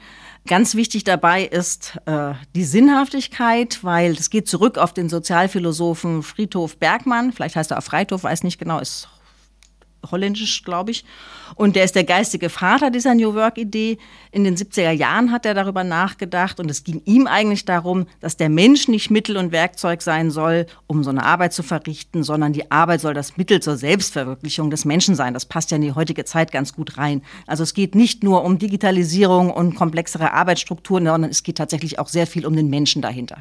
Ganz 0.48 0.76
wichtig 0.76 1.04
dabei 1.04 1.44
ist 1.44 2.00
äh, 2.06 2.34
die 2.56 2.64
Sinnhaftigkeit, 2.64 3.84
weil 3.84 4.14
es 4.14 4.30
geht 4.30 4.48
zurück 4.48 4.78
auf 4.78 4.94
den 4.94 5.10
Sozialphilosophen 5.10 6.24
Friedhof 6.24 6.78
Bergmann, 6.78 7.34
vielleicht 7.34 7.56
heißt 7.56 7.72
er 7.72 7.80
auch 7.80 7.84
Freithof, 7.84 8.24
weiß 8.24 8.44
nicht 8.44 8.60
genau, 8.60 8.80
ist 8.80 9.10
holländisch, 10.12 10.64
glaube 10.64 10.92
ich. 10.92 11.06
Und 11.56 11.76
der 11.76 11.84
ist 11.84 11.96
der 11.96 12.04
geistige 12.04 12.50
Vater 12.50 12.92
dieser 12.92 13.16
New 13.16 13.34
Work-Idee. 13.34 13.98
In 14.32 14.44
den 14.44 14.56
70er 14.56 14.92
Jahren 14.92 15.32
hat 15.32 15.46
er 15.46 15.54
darüber 15.54 15.84
nachgedacht 15.84 16.60
und 16.60 16.70
es 16.70 16.84
ging 16.84 17.02
ihm 17.06 17.28
eigentlich 17.28 17.66
darum, 17.66 18.06
dass 18.20 18.38
der 18.38 18.50
Mensch 18.50 18.88
nicht 18.88 19.10
Mittel 19.10 19.38
und 19.38 19.52
Werkzeug 19.52 20.02
sein 20.02 20.32
soll, 20.32 20.68
um 20.88 21.04
so 21.04 21.10
eine 21.10 21.24
Arbeit 21.24 21.54
zu 21.54 21.64
verrichten, 21.64 22.24
sondern 22.24 22.54
die 22.54 22.72
Arbeit 22.72 23.02
soll 23.02 23.14
das 23.14 23.38
Mittel 23.38 23.62
zur 23.62 23.78
Selbstverwirklichung 23.78 24.70
des 24.70 24.86
Menschen 24.86 25.16
sein. 25.16 25.34
Das 25.34 25.46
passt 25.46 25.72
ja 25.72 25.76
in 25.76 25.82
die 25.82 25.94
heutige 25.94 26.26
Zeit 26.26 26.52
ganz 26.52 26.74
gut 26.74 26.98
rein. 26.98 27.22
Also 27.48 27.64
es 27.64 27.74
geht 27.74 27.96
nicht 27.96 28.24
nur 28.24 28.44
um 28.44 28.60
Digitalisierung 28.60 29.52
und 29.52 29.76
komplexere 29.76 30.34
Arbeitsstrukturen, 30.34 31.06
sondern 31.06 31.32
es 31.32 31.44
geht 31.44 31.58
tatsächlich 31.58 32.00
auch 32.00 32.08
sehr 32.08 32.28
viel 32.28 32.46
um 32.46 32.56
den 32.56 32.70
Menschen 32.70 33.02
dahinter. 33.02 33.38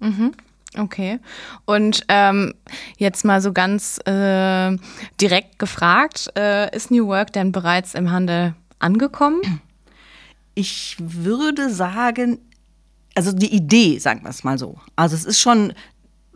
Mhm. 0.00 0.32
Okay. 0.76 1.18
Und 1.64 2.04
ähm, 2.08 2.54
jetzt 2.98 3.24
mal 3.24 3.40
so 3.40 3.52
ganz 3.52 3.98
äh, 4.06 4.76
direkt 5.20 5.58
gefragt, 5.58 6.30
äh, 6.36 6.74
ist 6.76 6.90
New 6.90 7.06
Work 7.06 7.32
denn 7.32 7.52
bereits 7.52 7.94
im 7.94 8.10
Handel 8.10 8.54
angekommen? 8.78 9.62
Ich 10.54 10.96
würde 10.98 11.70
sagen, 11.70 12.38
also 13.14 13.32
die 13.32 13.54
Idee, 13.54 13.98
sagen 13.98 14.22
wir 14.22 14.30
es 14.30 14.44
mal 14.44 14.58
so. 14.58 14.78
Also 14.94 15.16
es 15.16 15.24
ist 15.24 15.40
schon 15.40 15.72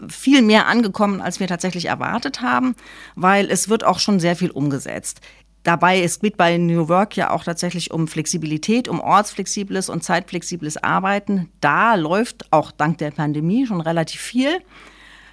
viel 0.09 0.43
mehr 0.43 0.67
angekommen, 0.67 1.21
als 1.21 1.39
wir 1.39 1.47
tatsächlich 1.47 1.87
erwartet 1.87 2.41
haben, 2.41 2.75
weil 3.15 3.51
es 3.51 3.69
wird 3.69 3.85
auch 3.85 3.99
schon 3.99 4.19
sehr 4.19 4.37
viel 4.37 4.51
umgesetzt. 4.51 5.21
Dabei 5.63 6.03
es 6.03 6.19
geht 6.19 6.37
bei 6.37 6.57
New 6.59 6.89
Work 6.89 7.17
ja 7.17 7.31
auch 7.31 7.45
tatsächlich 7.45 7.93
um 7.93 8.09
Flexibilität, 8.09 8.89
um 8.89 9.01
ortsflexibles 9.01 9.89
und 9.89 10.03
zeitflexibles 10.03 10.77
Arbeiten. 10.83 11.51
Da 11.61 11.95
läuft 11.95 12.53
auch 12.53 12.73
dank 12.73 12.99
der 12.99 13.13
Pandemie 13.13 13.67
schon 13.67 13.81
relativ 13.81 14.21
viel. 14.21 14.59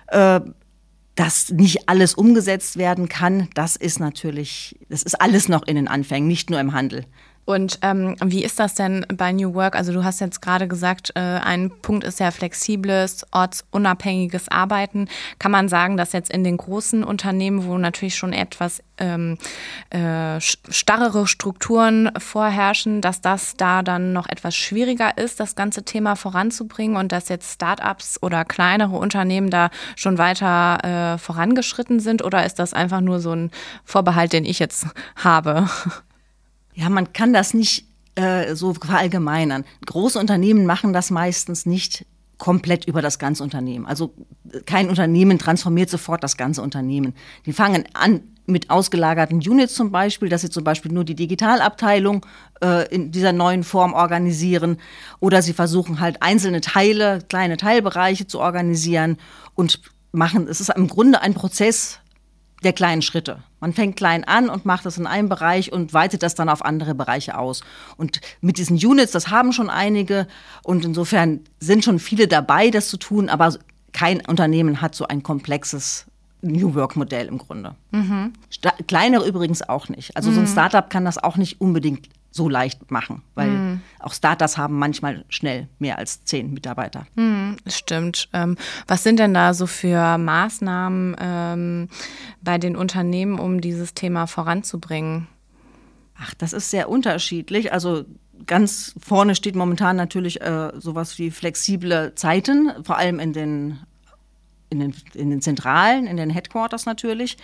Äh, 0.08 0.42
dass 1.20 1.50
nicht 1.50 1.90
alles 1.90 2.14
umgesetzt 2.14 2.78
werden 2.78 3.10
kann, 3.10 3.50
das 3.54 3.76
ist 3.76 4.00
natürlich, 4.00 4.80
das 4.88 5.04
ist 5.04 5.20
alles 5.20 5.50
noch 5.50 5.68
in 5.68 5.76
den 5.76 5.90
Anfängen, 5.90 6.30
nicht 6.30 6.50
nur 6.50 6.62
im 6.62 6.72
Handel. 6.72 7.04
Und 7.46 7.80
ähm, 7.82 8.16
wie 8.24 8.44
ist 8.44 8.60
das 8.60 8.76
denn 8.76 9.06
bei 9.12 9.32
New 9.32 9.56
Work? 9.56 9.76
Also 9.76 9.92
du 9.92 10.04
hast 10.04 10.20
jetzt 10.20 10.42
gerade 10.42 10.68
gesagt, 10.68 11.12
äh, 11.16 11.20
ein 11.20 11.72
Punkt 11.82 12.04
ist 12.04 12.20
ja 12.20 12.30
flexibles, 12.30 13.26
ortsunabhängiges 13.32 14.50
Arbeiten. 14.50 15.08
Kann 15.40 15.52
man 15.52 15.68
sagen, 15.68 15.98
dass 15.98 16.14
jetzt 16.14 16.32
in 16.32 16.44
den 16.44 16.58
großen 16.58 17.04
Unternehmen, 17.04 17.66
wo 17.66 17.78
natürlich 17.78 18.16
schon 18.16 18.34
etwas 18.34 18.84
ähm, 19.00 19.38
äh, 19.90 20.40
starrere 20.40 21.26
Strukturen 21.26 22.12
vorherrschen, 22.18 23.02
dass 23.02 23.22
das 23.22 23.56
da 23.56 23.82
dann 23.82 24.14
noch 24.14 24.28
etwas 24.28 24.56
schwieriger 24.56 25.18
ist, 25.18 25.40
das 25.40 25.56
ganze 25.56 25.84
Thema 25.84 26.16
voranzubringen 26.16 26.98
und 26.98 27.12
dass 27.12 27.30
jetzt 27.30 27.54
Startups 27.54 28.22
oder 28.22 28.46
kleinere 28.46 28.96
Unternehmen 28.98 29.50
da 29.50 29.70
schon 29.96 30.18
weiter 30.18 31.16
äh, 31.16 31.18
vorangeschritten 31.18 32.00
sind? 32.00 32.24
Oder 32.24 32.46
ist 32.46 32.60
das 32.60 32.74
einfach 32.74 33.02
nur 33.02 33.20
so 33.20 33.32
ein 33.32 33.52
Vorbehalt, 33.84 34.34
den 34.34 34.46
ich 34.46 34.60
jetzt 34.60 34.86
habe? 35.16 35.68
Ja, 36.80 36.88
man 36.88 37.12
kann 37.12 37.34
das 37.34 37.54
nicht 37.54 37.88
äh, 38.16 38.56
so 38.56 38.74
verallgemeinern. 38.74 39.66
Große 39.86 40.18
Unternehmen 40.18 40.66
machen 40.66 40.94
das 40.94 41.12
meistens 41.12 41.66
nicht 41.66 42.06
komplett 42.38 42.86
über 42.86 43.02
das 43.02 43.20
ganze 43.20 43.44
Unternehmen. 43.44 43.86
Also 43.86 44.14
kein 44.66 44.88
Unternehmen 44.88 45.40
transformiert 45.40 45.90
sofort 45.90 46.24
das 46.24 46.38
ganze 46.38 46.62
Unternehmen. 46.62 47.14
Die 47.46 47.52
fangen 47.52 47.84
an 47.94 48.22
mit 48.46 48.70
ausgelagerten 48.70 49.40
Units 49.40 49.76
zum 49.76 49.92
Beispiel, 49.92 50.30
dass 50.30 50.40
sie 50.40 50.50
zum 50.50 50.64
Beispiel 50.64 50.94
nur 50.94 51.04
die 51.04 51.16
Digitalabteilung 51.16 52.26
äh, 52.64 52.88
in 52.96 53.12
dieser 53.12 53.34
neuen 53.34 53.66
Form 53.66 53.92
organisieren 53.94 54.78
oder 55.20 55.42
sie 55.42 55.54
versuchen 55.54 56.00
halt 56.00 56.24
einzelne 56.24 56.62
Teile, 56.62 57.20
kleine 57.28 57.58
Teilbereiche 57.58 58.26
zu 58.26 58.40
organisieren 58.40 59.18
und 59.54 59.82
machen, 60.14 60.48
es 60.48 60.62
ist 60.62 60.70
im 60.70 60.88
Grunde 60.88 61.22
ein 61.22 61.34
Prozess, 61.34 62.00
der 62.64 62.74
kleinen 62.74 63.02
Schritte. 63.02 63.42
Man 63.60 63.74
fängt 63.74 63.96
klein 63.96 64.24
an 64.24 64.50
und 64.50 64.66
macht 64.66 64.86
das 64.86 64.98
in 64.98 65.08
einem 65.08 65.30
Bereich 65.30 65.72
und 65.72 65.94
weitet 65.94 66.24
das 66.24 66.36
dann 66.36 66.50
auf 66.50 66.64
andere 66.64 66.96
Bereiche 66.96 67.38
aus. 67.38 67.62
Und 67.98 68.22
mit 68.42 68.58
diesen 68.58 68.78
Units, 68.78 69.12
das 69.12 69.30
haben 69.30 69.54
schon 69.54 69.70
einige 69.70 70.28
und 70.64 70.86
insofern 70.86 71.42
sind 71.60 71.84
schon 71.84 72.00
viele 72.00 72.28
dabei, 72.28 72.70
das 72.70 72.90
zu 72.90 72.98
tun, 72.98 73.30
aber 73.30 73.56
kein 73.92 74.26
Unternehmen 74.26 74.82
hat 74.82 74.96
so 74.96 75.08
ein 75.08 75.24
komplexes 75.24 76.06
New 76.42 76.74
Work 76.76 76.96
Modell 76.96 77.28
im 77.28 77.38
Grunde. 77.38 77.76
Mhm. 77.92 78.34
Kleinere 78.88 79.28
übrigens 79.28 79.68
auch 79.68 79.90
nicht. 79.90 80.16
Also 80.16 80.32
so 80.32 80.40
ein 80.40 80.46
mhm. 80.46 80.52
Startup 80.52 80.90
kann 80.90 81.06
das 81.06 81.18
auch 81.18 81.36
nicht 81.36 81.60
unbedingt 81.60 82.08
so 82.32 82.48
leicht 82.48 82.92
machen, 82.92 83.24
weil 83.34 83.50
mhm. 83.50 83.82
auch 84.00 84.14
Startups 84.14 84.58
haben 84.58 84.78
manchmal 84.78 85.26
schnell 85.30 85.68
mehr 85.80 85.98
als 85.98 86.24
zehn 86.26 86.54
Mitarbeiter. 86.54 87.08
Mhm, 87.16 87.58
stimmt. 87.66 88.30
Ähm, 88.34 88.56
was 88.88 89.04
sind 89.04 89.20
denn 89.20 89.34
da 89.34 89.54
so 89.54 89.66
für 89.66 90.18
Maßnahmen 90.18 91.16
ähm, 91.20 91.90
bei 92.42 92.58
den 92.58 92.76
Unternehmen, 92.76 93.40
um 93.40 93.62
dieses 93.62 93.96
Thema 93.96 94.28
voranzubringen? 94.28 95.28
Ach, 96.22 96.34
das 96.36 96.54
ist 96.54 96.70
sehr 96.70 96.90
unterschiedlich. 96.90 97.74
Also 97.74 98.06
ganz 98.46 98.94
vorne 99.00 99.36
steht 99.36 99.56
momentan 99.56 99.96
natürlich 99.96 100.42
äh, 100.42 100.72
sowas 100.78 101.18
wie 101.18 101.32
flexible 101.32 102.14
Zeiten, 102.16 102.72
vor 102.84 102.98
allem 102.98 103.20
in 103.20 103.34
den, 103.34 103.80
in 104.70 104.80
den, 104.80 104.94
in 105.14 105.30
den 105.30 105.42
Zentralen, 105.42 106.06
in 106.06 106.18
den 106.18 106.30
Headquarters 106.30 106.86
natürlich. 106.86 107.38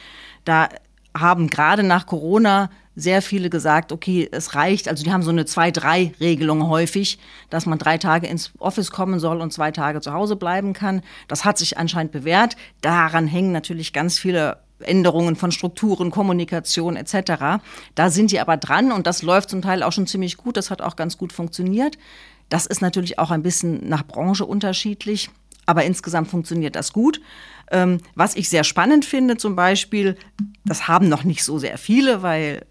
Da 0.44 0.70
haben 1.16 1.50
gerade 1.50 1.84
nach 1.84 2.06
Corona 2.06 2.70
sehr 2.96 3.22
viele 3.22 3.50
gesagt, 3.50 3.92
okay, 3.92 4.28
es 4.32 4.56
reicht. 4.56 4.88
Also 4.88 5.04
die 5.04 5.12
haben 5.12 5.24
so 5.24 5.30
eine 5.30 5.46
Zwei-Drei-Regelung 5.46 6.70
häufig, 6.70 7.20
dass 7.50 7.66
man 7.66 7.78
drei 7.78 7.98
Tage 7.98 8.28
ins 8.28 8.52
Office 8.60 8.92
kommen 8.92 9.20
soll 9.20 9.42
und 9.42 9.52
zwei 9.52 9.72
Tage 9.72 10.02
zu 10.02 10.14
Hause 10.14 10.36
bleiben 10.36 10.74
kann. 10.74 11.02
Das 11.28 11.44
hat 11.44 11.58
sich 11.58 11.78
anscheinend 11.78 12.12
bewährt. 12.12 12.56
Daran 12.82 13.28
hängen 13.28 13.52
natürlich 13.52 13.92
ganz 13.92 14.18
viele 14.18 14.60
Änderungen 14.80 15.36
von 15.36 15.52
Strukturen, 15.52 16.12
Kommunikation 16.12 16.96
etc. 16.96 17.62
Da 17.96 18.10
sind 18.10 18.32
die 18.32 18.40
aber 18.40 18.58
dran 18.58 18.92
und 18.92 19.08
das 19.08 19.22
läuft 19.22 19.50
zum 19.50 19.62
Teil 19.62 19.84
auch 19.84 19.92
schon 19.92 20.08
ziemlich 20.08 20.38
gut. 20.38 20.58
Das 20.58 20.70
hat 20.70 20.82
auch 20.82 20.96
ganz 20.96 21.18
gut 21.18 21.34
funktioniert. 21.34 21.98
Das 22.50 22.66
ist 22.66 22.82
natürlich 22.82 23.20
auch 23.20 23.32
ein 23.32 23.42
bisschen 23.42 23.88
nach 23.88 24.06
Branche 24.06 24.46
unterschiedlich, 24.46 25.30
aber 25.66 25.84
insgesamt 25.84 26.30
funktioniert 26.30 26.76
das 26.76 26.94
gut. 26.94 27.20
Ähm, 27.72 28.00
was 28.16 28.36
ich 28.36 28.50
sehr 28.50 28.64
spannend 28.64 29.06
finde 29.06 29.38
zum 29.38 29.56
Beispiel, 29.56 30.18
das 30.66 30.88
haben 30.88 31.10
noch 31.10 31.24
nicht 31.24 31.44
so 31.44 31.58
sehr 31.58 31.78
viele, 31.78 32.22
weil 32.22 32.66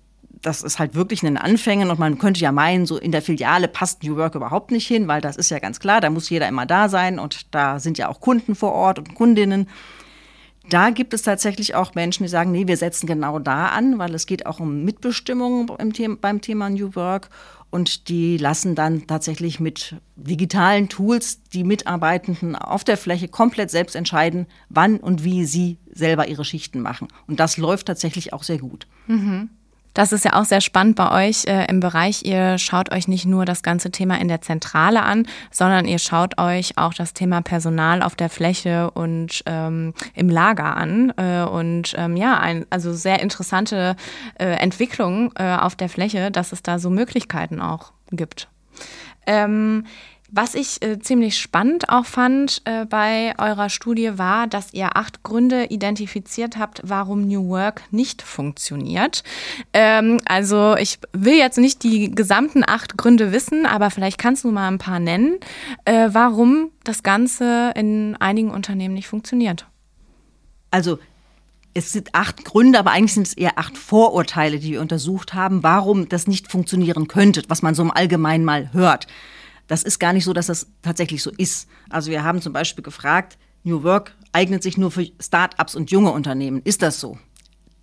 das 0.45 0.63
ist 0.63 0.79
halt 0.79 0.95
wirklich 0.95 1.23
in 1.23 1.27
den 1.27 1.39
Anfängen 1.39 1.91
und 1.91 1.99
man 1.99 2.19
könnte 2.19 2.41
ja 2.41 2.53
meinen, 2.53 2.87
so 2.87 2.99
in 2.99 3.13
der 3.13 3.23
Filiale 3.23 3.67
passt 3.67 4.03
New 4.03 4.17
Work 4.17 4.35
überhaupt 4.35 4.71
nicht 4.71 4.87
hin, 4.87 5.09
weil 5.09 5.21
das 5.21 5.37
ist 5.37 5.51
ja 5.51 5.59
ganz 5.59 5.81
klar, 5.81 6.01
da 6.01 6.11
muss 6.11 6.29
jeder 6.29 6.49
immer 6.49 6.67
da 6.67 6.89
sein 6.89 7.19
und 7.19 7.55
da 7.55 7.79
sind 7.79 7.99
ja 7.99 8.09
auch 8.09 8.21
Kunden 8.21 8.55
vor 8.55 8.73
Ort 8.73 8.99
und 8.99 9.15
Kundinnen. 9.15 9.69
Da 10.70 10.90
gibt 10.90 11.12
es 11.12 11.22
tatsächlich 11.22 11.74
auch 11.74 11.94
Menschen, 11.94 12.22
die 12.22 12.29
sagen, 12.29 12.50
nee, 12.50 12.66
wir 12.66 12.77
setzen 12.77 13.07
genau 13.07 13.38
da 13.38 13.66
an, 13.68 13.98
weil 13.98 14.14
es 14.14 14.27
geht 14.27 14.46
auch 14.46 14.61
um 14.61 14.85
Mitbestimmung 14.85 15.68
Thema, 15.92 16.16
beim 16.20 16.40
Thema 16.40 16.70
New 16.70 16.94
Work 16.94 17.29
und 17.70 18.09
die 18.09 18.37
lassen 18.37 18.74
dann 18.74 19.07
tatsächlich 19.07 19.59
mit 19.59 19.96
digitalen 20.14 20.88
Tools 20.88 21.42
die 21.42 21.64
Mitarbeitenden 21.64 22.55
auf 22.55 22.85
der 22.85 22.96
Fläche 22.96 23.27
komplett 23.27 23.70
selbst 23.70 23.96
entscheiden, 23.96 24.46
wann 24.68 24.98
und 24.98 25.24
wie 25.24 25.44
sie 25.44 25.79
selber 25.92 26.29
ihre 26.29 26.44
Schichten 26.44 26.81
machen. 26.81 27.09
Und 27.27 27.40
das 27.40 27.57
läuft 27.57 27.87
tatsächlich 27.87 28.33
auch 28.33 28.44
sehr 28.44 28.59
gut. 28.59 28.87
Mhm. 29.07 29.50
Das 29.95 30.13
ist 30.13 30.25
ja 30.25 30.35
auch 30.35 30.45
sehr 30.45 30.61
spannend 30.61 30.97
bei 30.97 31.29
euch 31.29 31.47
äh, 31.47 31.67
im 31.67 31.81
Bereich. 31.81 32.25
Ihr 32.25 32.59
schaut 32.59 32.93
euch 32.93 33.07
nicht 33.09 33.27
nur 33.27 33.45
das 33.45 33.63
ganze 33.63 33.91
Thema 33.91 34.21
in 34.21 34.29
der 34.29 34.41
Zentrale 34.41 35.03
an, 35.03 35.27
sondern 35.51 35.87
ihr 35.87 36.01
schaut 36.01 36.39
euch 36.39 36.77
auch 36.77 36.93
das 36.93 37.15
Thema 37.15 37.43
Personal 37.43 38.03
auf 38.03 38.17
der 38.17 38.29
Fläche 38.29 38.91
und 38.91 39.43
ähm, 39.47 39.95
im 40.15 40.29
Lager 40.29 40.77
an. 40.77 41.13
Äh, 41.17 41.45
und 41.45 41.95
ähm, 41.97 42.17
ja, 42.17 42.39
ein, 42.39 42.67
also 42.71 42.93
sehr 42.93 43.21
interessante 43.21 43.95
äh, 44.39 44.47
Entwicklung 44.47 45.33
äh, 45.37 45.57
auf 45.57 45.77
der 45.77 45.89
Fläche, 45.89 46.33
dass 46.33 46.53
es 46.53 46.63
da 46.63 46.81
so 46.81 46.91
Möglichkeiten 46.91 47.61
auch 47.61 47.93
gibt. 48.11 48.49
Ähm, 49.27 49.87
was 50.35 50.57
ich 50.57 50.83
äh, 50.83 50.99
ziemlich 50.99 51.38
spannend 51.38 51.88
auch 51.88 52.07
fand 52.07 52.61
äh, 52.64 52.87
bei 52.87 53.35
eurer 53.38 53.70
Studie 53.70 54.18
war, 54.18 54.49
dass 54.49 54.75
ihr 54.75 54.97
acht 54.97 55.23
Gründe 55.23 55.66
identifiziert 55.66 56.59
habt, 56.59 56.81
warum 56.83 57.29
New 57.29 57.49
Work 57.49 57.83
nicht 57.92 58.20
funktioniert. 58.20 59.23
Ähm, 59.73 60.20
also 60.25 60.75
ich 60.77 60.99
will 61.12 61.35
jetzt 61.35 61.59
nicht 61.59 61.85
die 61.85 62.11
gesamten 62.11 62.64
acht 62.66 62.99
Gründe 62.99 63.31
wissen, 63.31 63.64
aber 63.64 63.90
vielleicht 63.90 64.18
kannst 64.18 64.42
du 64.42 64.51
mal 64.51 64.66
ein 64.66 64.79
paar 64.79 64.99
nennen, 64.99 65.38
äh, 65.85 66.09
warum 66.11 66.73
das 66.83 67.05
Ganze 67.05 67.73
in 67.77 68.16
einigen 68.18 68.51
Unternehmen 68.51 68.94
nicht 68.94 69.07
funktioniert. 69.07 69.66
Also 70.73 70.99
es 71.75 71.92
sind 71.92 72.12
acht 72.12 72.44
Gründe, 72.44 72.81
aber 72.81 72.90
eigentlich 72.90 73.14
sind 73.14 73.29
es 73.29 73.35
eher 73.35 73.57
acht 73.57 73.79
Vorurteile, 73.79 74.59
die 74.59 74.73
wir 74.73 74.81
untersucht 74.81 75.33
haben, 75.33 75.62
warum 75.62 76.09
das 76.09 76.27
nicht 76.27 76.51
funktionieren 76.51 77.07
könnte, 77.07 77.44
was 77.47 77.62
man 77.62 77.77
so 77.77 77.83
im 77.83 77.92
Allgemeinen 77.92 78.44
mal 78.44 78.73
hört. 78.73 79.07
Das 79.66 79.83
ist 79.83 79.98
gar 79.98 80.12
nicht 80.12 80.24
so, 80.24 80.33
dass 80.33 80.46
das 80.46 80.66
tatsächlich 80.83 81.22
so 81.22 81.31
ist. 81.37 81.68
Also 81.88 82.11
wir 82.11 82.22
haben 82.22 82.40
zum 82.42 82.53
Beispiel 82.53 82.85
gefragt, 82.85 83.38
New 83.62 83.83
Work 83.83 84.14
eignet 84.33 84.62
sich 84.62 84.77
nur 84.77 84.90
für 84.90 85.07
Start-ups 85.20 85.74
und 85.74 85.90
junge 85.90 86.12
Unternehmen. 86.12 86.61
Ist 86.64 86.83
das 86.83 87.00
so? 87.00 87.18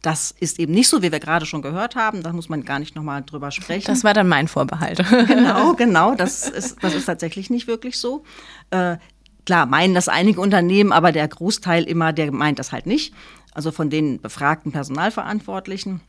Das 0.01 0.31
ist 0.31 0.59
eben 0.59 0.73
nicht 0.73 0.89
so, 0.89 1.01
wie 1.03 1.11
wir 1.11 1.19
gerade 1.19 1.45
schon 1.45 1.61
gehört 1.61 1.95
haben. 1.95 2.23
Da 2.23 2.33
muss 2.33 2.49
man 2.49 2.63
gar 2.63 2.79
nicht 2.79 2.95
nochmal 2.95 3.23
drüber 3.23 3.51
sprechen. 3.51 3.87
Das 3.87 4.03
war 4.03 4.13
dann 4.13 4.27
mein 4.27 4.47
Vorbehalt. 4.47 4.97
genau, 5.27 5.73
genau. 5.77 6.15
Das 6.15 6.47
ist, 6.47 6.83
das 6.83 6.95
ist 6.95 7.05
tatsächlich 7.05 7.49
nicht 7.49 7.67
wirklich 7.67 7.97
so. 7.99 8.23
Äh, 8.71 8.97
klar, 9.45 9.65
meinen 9.65 9.93
das 9.93 10.07
einige 10.07 10.41
Unternehmen, 10.41 10.91
aber 10.91 11.11
der 11.11 11.27
Großteil 11.27 11.83
immer, 11.83 12.13
der 12.13 12.31
meint 12.31 12.57
das 12.57 12.71
halt 12.71 12.87
nicht. 12.87 13.13
Also 13.53 13.71
von 13.71 13.89
den 13.89 14.21
befragten 14.21 14.71
Personalverantwortlichen 14.71 16.01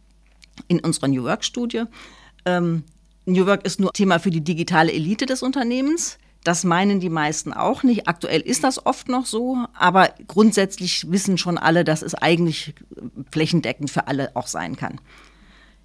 in 0.69 0.81
unserer 0.81 1.09
New 1.09 1.25
Work-Studie. 1.25 1.85
Ähm, 2.45 2.85
New 3.25 3.47
Work 3.47 3.65
ist 3.65 3.81
nur 3.81 3.93
Thema 3.93 4.19
für 4.19 4.31
die 4.31 4.43
digitale 4.43 4.93
Elite 4.93 5.27
des 5.27 5.43
Unternehmens. 5.43 6.19
Das 6.45 6.65
meinen 6.65 6.99
die 6.99 7.09
meisten 7.09 7.53
auch 7.53 7.85
nicht. 7.85 8.09
Aktuell 8.09 8.41
ist 8.41 8.65
das 8.65 8.85
oft 8.85 9.09
noch 9.09 9.27
so, 9.27 9.65
aber 9.75 10.13
grundsätzlich 10.27 11.11
wissen 11.11 11.39
schon 11.39 11.57
alle, 11.57 11.85
dass 11.85 12.03
es 12.03 12.17
eigentlich 12.17 12.75
flächendeckend 13.31 13.91
für 13.91 14.09
alle 14.09 14.35
auch 14.35 14.49
sein 14.49 14.75
kann. 14.75 15.01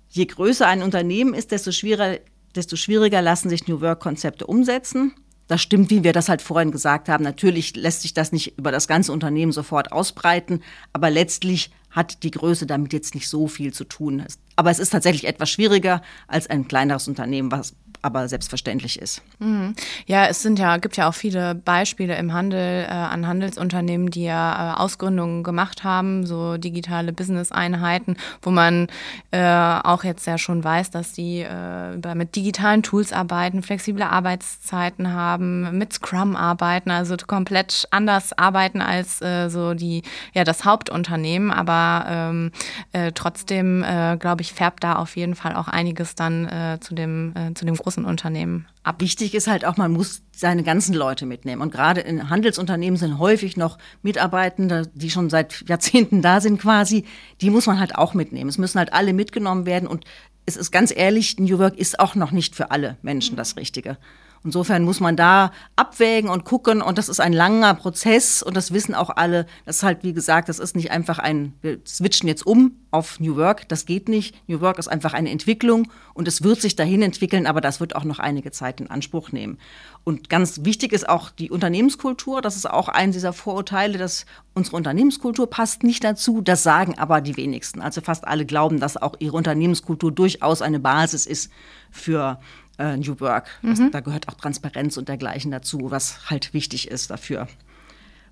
Je 0.10 0.26
größer 0.26 0.66
ein 0.66 0.82
Unternehmen 0.82 1.36
ist, 1.36 1.52
desto 1.52 1.72
schwieriger, 1.72 2.20
desto 2.56 2.76
schwieriger 2.76 3.22
lassen 3.22 3.50
sich 3.50 3.68
New 3.68 3.82
Work-Konzepte 3.82 4.48
umsetzen. 4.48 5.14
Das 5.48 5.62
stimmt, 5.62 5.90
wie 5.90 6.04
wir 6.04 6.14
das 6.14 6.30
halt 6.30 6.42
vorhin 6.42 6.72
gesagt 6.72 7.10
haben. 7.10 7.24
Natürlich 7.24 7.76
lässt 7.76 8.02
sich 8.02 8.14
das 8.14 8.32
nicht 8.32 8.58
über 8.58 8.72
das 8.72 8.88
ganze 8.88 9.14
Unternehmen 9.14 9.52
sofort 9.52 9.92
ausbreiten, 9.92 10.62
aber 10.94 11.10
letztlich 11.10 11.72
hat 11.90 12.24
die 12.24 12.32
Größe 12.32 12.66
damit 12.66 12.94
jetzt 12.94 13.16
nicht 13.16 13.30
so 13.30 13.48
viel 13.48 13.74
zu 13.74 13.86
tun. 13.86 14.24
Aber 14.56 14.70
es 14.70 14.80
ist 14.80 14.90
tatsächlich 14.90 15.26
etwas 15.26 15.50
schwieriger 15.50 16.02
als 16.28 16.50
ein 16.50 16.68
kleineres 16.68 17.08
Unternehmen, 17.08 17.52
was 17.52 17.76
aber 18.02 18.28
selbstverständlich 18.28 19.00
ist. 19.00 19.22
Mhm. 19.40 19.76
Ja, 20.06 20.26
es 20.26 20.42
sind 20.42 20.60
ja, 20.60 20.78
gibt 20.78 20.98
ja 20.98 21.10
auch 21.10 21.14
viele 21.14 21.56
Beispiele 21.56 22.16
im 22.18 22.34
Handel 22.34 22.86
äh, 22.86 22.88
an 22.88 23.28
Handelsunternehmen, 23.28 24.10
die 24.10 24.24
ja 24.24 24.74
äh, 24.74 24.78
Ausgründungen 24.78 25.44
gemacht 25.44 25.84
haben, 25.84 26.26
so 26.26 26.58
digitale 26.58 27.14
Business-Einheiten, 27.14 28.18
wo 28.42 28.52
man 28.52 28.88
äh, 29.32 29.42
auch 29.42 30.04
jetzt 30.04 30.26
ja 30.28 30.38
schon 30.38 30.64
weiß, 30.64 30.92
dass 30.92 31.14
die 31.14 31.42
äh, 31.42 32.16
mit 32.16 32.36
digitalen 32.36 32.84
Tools 32.84 33.14
arbeiten, 33.14 33.64
flexible 33.64 34.04
Arbeitszeiten 34.04 35.14
haben, 35.14 35.78
mit 35.78 35.94
Scrum 35.94 36.36
arbeiten, 36.36 36.92
also 36.92 37.16
komplett 37.26 37.88
anders 37.92 38.38
arbeiten 38.38 38.82
als 38.82 39.22
äh, 39.22 39.50
so 39.50 39.74
die, 39.74 40.04
ja, 40.34 40.44
das 40.44 40.66
Hauptunternehmen. 40.66 41.52
Aber 41.52 42.06
ähm, 42.08 42.52
äh, 42.94 43.12
trotzdem, 43.14 43.84
glaube 44.20 44.42
ich, 44.42 44.54
färbt 44.54 44.84
da 44.84 44.96
auf 44.96 45.16
jeden 45.16 45.36
Fall 45.36 45.56
auch 45.56 45.68
einiges 45.68 46.16
dann 46.16 46.80
zu 46.82 46.94
dem, 46.94 47.34
zu 47.56 47.66
dem 47.66 47.80
großen 47.88 48.04
Unternehmen 48.04 48.68
ab. 48.84 49.00
Wichtig 49.00 49.34
ist 49.34 49.48
halt 49.48 49.64
auch, 49.64 49.78
man 49.78 49.94
muss 49.94 50.22
seine 50.36 50.64
ganzen 50.64 50.94
Leute 50.94 51.26
mitnehmen. 51.26 51.62
Und 51.62 51.72
gerade 51.72 52.02
in 52.02 52.30
Handelsunternehmen 52.30 52.98
sind 52.98 53.18
häufig 53.18 53.56
noch 53.56 53.78
Mitarbeitende, 54.02 54.92
die 54.94 55.10
schon 55.10 55.30
seit 55.30 55.64
Jahrzehnten 55.70 56.22
da 56.22 56.42
sind 56.42 56.60
quasi. 56.60 57.06
Die 57.40 57.50
muss 57.50 57.66
man 57.66 57.80
halt 57.80 57.96
auch 57.96 58.14
mitnehmen. 58.14 58.50
Es 58.50 58.58
müssen 58.58 58.78
halt 58.78 58.92
alle 58.92 59.14
mitgenommen 59.14 59.66
werden. 59.66 59.88
Und 59.88 60.04
es 60.46 60.58
ist 60.58 60.72
ganz 60.72 60.94
ehrlich, 60.94 61.40
New 61.40 61.60
Work 61.60 61.78
ist 61.78 62.02
auch 62.02 62.16
noch 62.16 62.32
nicht 62.32 62.58
für 62.58 62.72
alle 62.72 62.98
Menschen 63.04 63.38
das 63.38 63.56
Richtige. 63.56 63.98
Insofern 64.44 64.84
muss 64.84 65.00
man 65.00 65.16
da 65.16 65.52
abwägen 65.76 66.30
und 66.30 66.46
gucken 66.46 66.82
und 66.82 66.98
das 66.98 67.10
ist 67.10 67.20
ein 67.20 67.34
langer 67.34 67.74
Prozess 67.74 68.42
und 68.44 68.56
das 68.56 68.72
wissen 68.72 68.96
auch 68.96 69.10
alle. 69.10 69.46
Das 69.66 69.78
ist 69.78 69.84
halt, 69.84 70.04
wie 70.04 70.14
gesagt, 70.14 70.50
das 70.50 70.60
ist 70.60 70.76
nicht 70.76 70.92
einfach 70.92 71.20
ein, 71.20 71.54
wir 71.62 71.80
switchen 71.86 72.28
jetzt 72.28 72.46
um 72.46 72.74
auf 72.92 73.20
New 73.20 73.36
Work, 73.36 73.68
das 73.70 73.86
geht 73.86 74.10
nicht. 74.10 74.36
New 74.48 74.62
Work 74.62 74.80
ist 74.80 74.88
einfach 74.88 75.14
eine 75.14 75.30
Entwicklung 75.30 75.92
und 76.14 76.28
es 76.28 76.44
wird 76.44 76.62
sich 76.62 76.76
dahin 76.76 77.02
entwickeln, 77.02 77.46
aber 77.48 77.62
das 77.62 77.80
wird 77.80 77.96
auch 77.96 78.04
noch 78.04 78.20
einige 78.20 78.52
Zeit 78.52 78.80
in 78.80 78.90
Anspruch 78.90 79.32
nehmen. 79.32 79.58
Und 80.04 80.30
ganz 80.30 80.64
wichtig 80.64 80.94
ist 80.94 81.10
auch 81.10 81.32
die 81.32 81.52
Unternehmenskultur. 81.52 82.42
Das 82.42 82.56
ist 82.56 82.70
auch 82.70 82.88
ein 82.88 83.12
dieser 83.12 83.34
Vorurteile, 83.34 83.98
dass 83.98 84.26
unsere 84.54 84.78
Unternehmenskultur 84.78 85.50
passt 85.50 85.84
nicht 85.84 86.04
dazu. 86.04 86.42
Das 86.42 86.64
sagen 86.64 86.98
aber 86.98 87.20
die 87.20 87.36
wenigsten. 87.36 87.82
Also 87.82 88.00
fast 88.00 88.26
alle 88.26 88.46
glauben, 88.46 88.80
dass 88.80 88.96
auch 88.96 89.16
ihre 89.20 89.36
Unternehmenskultur 89.36 90.12
durchaus 90.12 90.62
eine 90.62 90.80
Basis 90.80 91.26
ist 91.26 91.52
für 91.92 92.40
äh, 92.78 92.98
New 92.98 93.20
Work. 93.20 93.50
Das, 93.64 93.80
mhm. 93.80 93.92
Da 93.92 94.00
gehört 94.00 94.28
auch 94.28 94.36
Transparenz 94.36 94.98
und 94.98 95.10
dergleichen 95.10 95.52
dazu, 95.52 95.92
was 95.92 96.30
halt 96.30 96.54
wichtig 96.54 96.90
ist 96.90 97.10
dafür. 97.10 97.48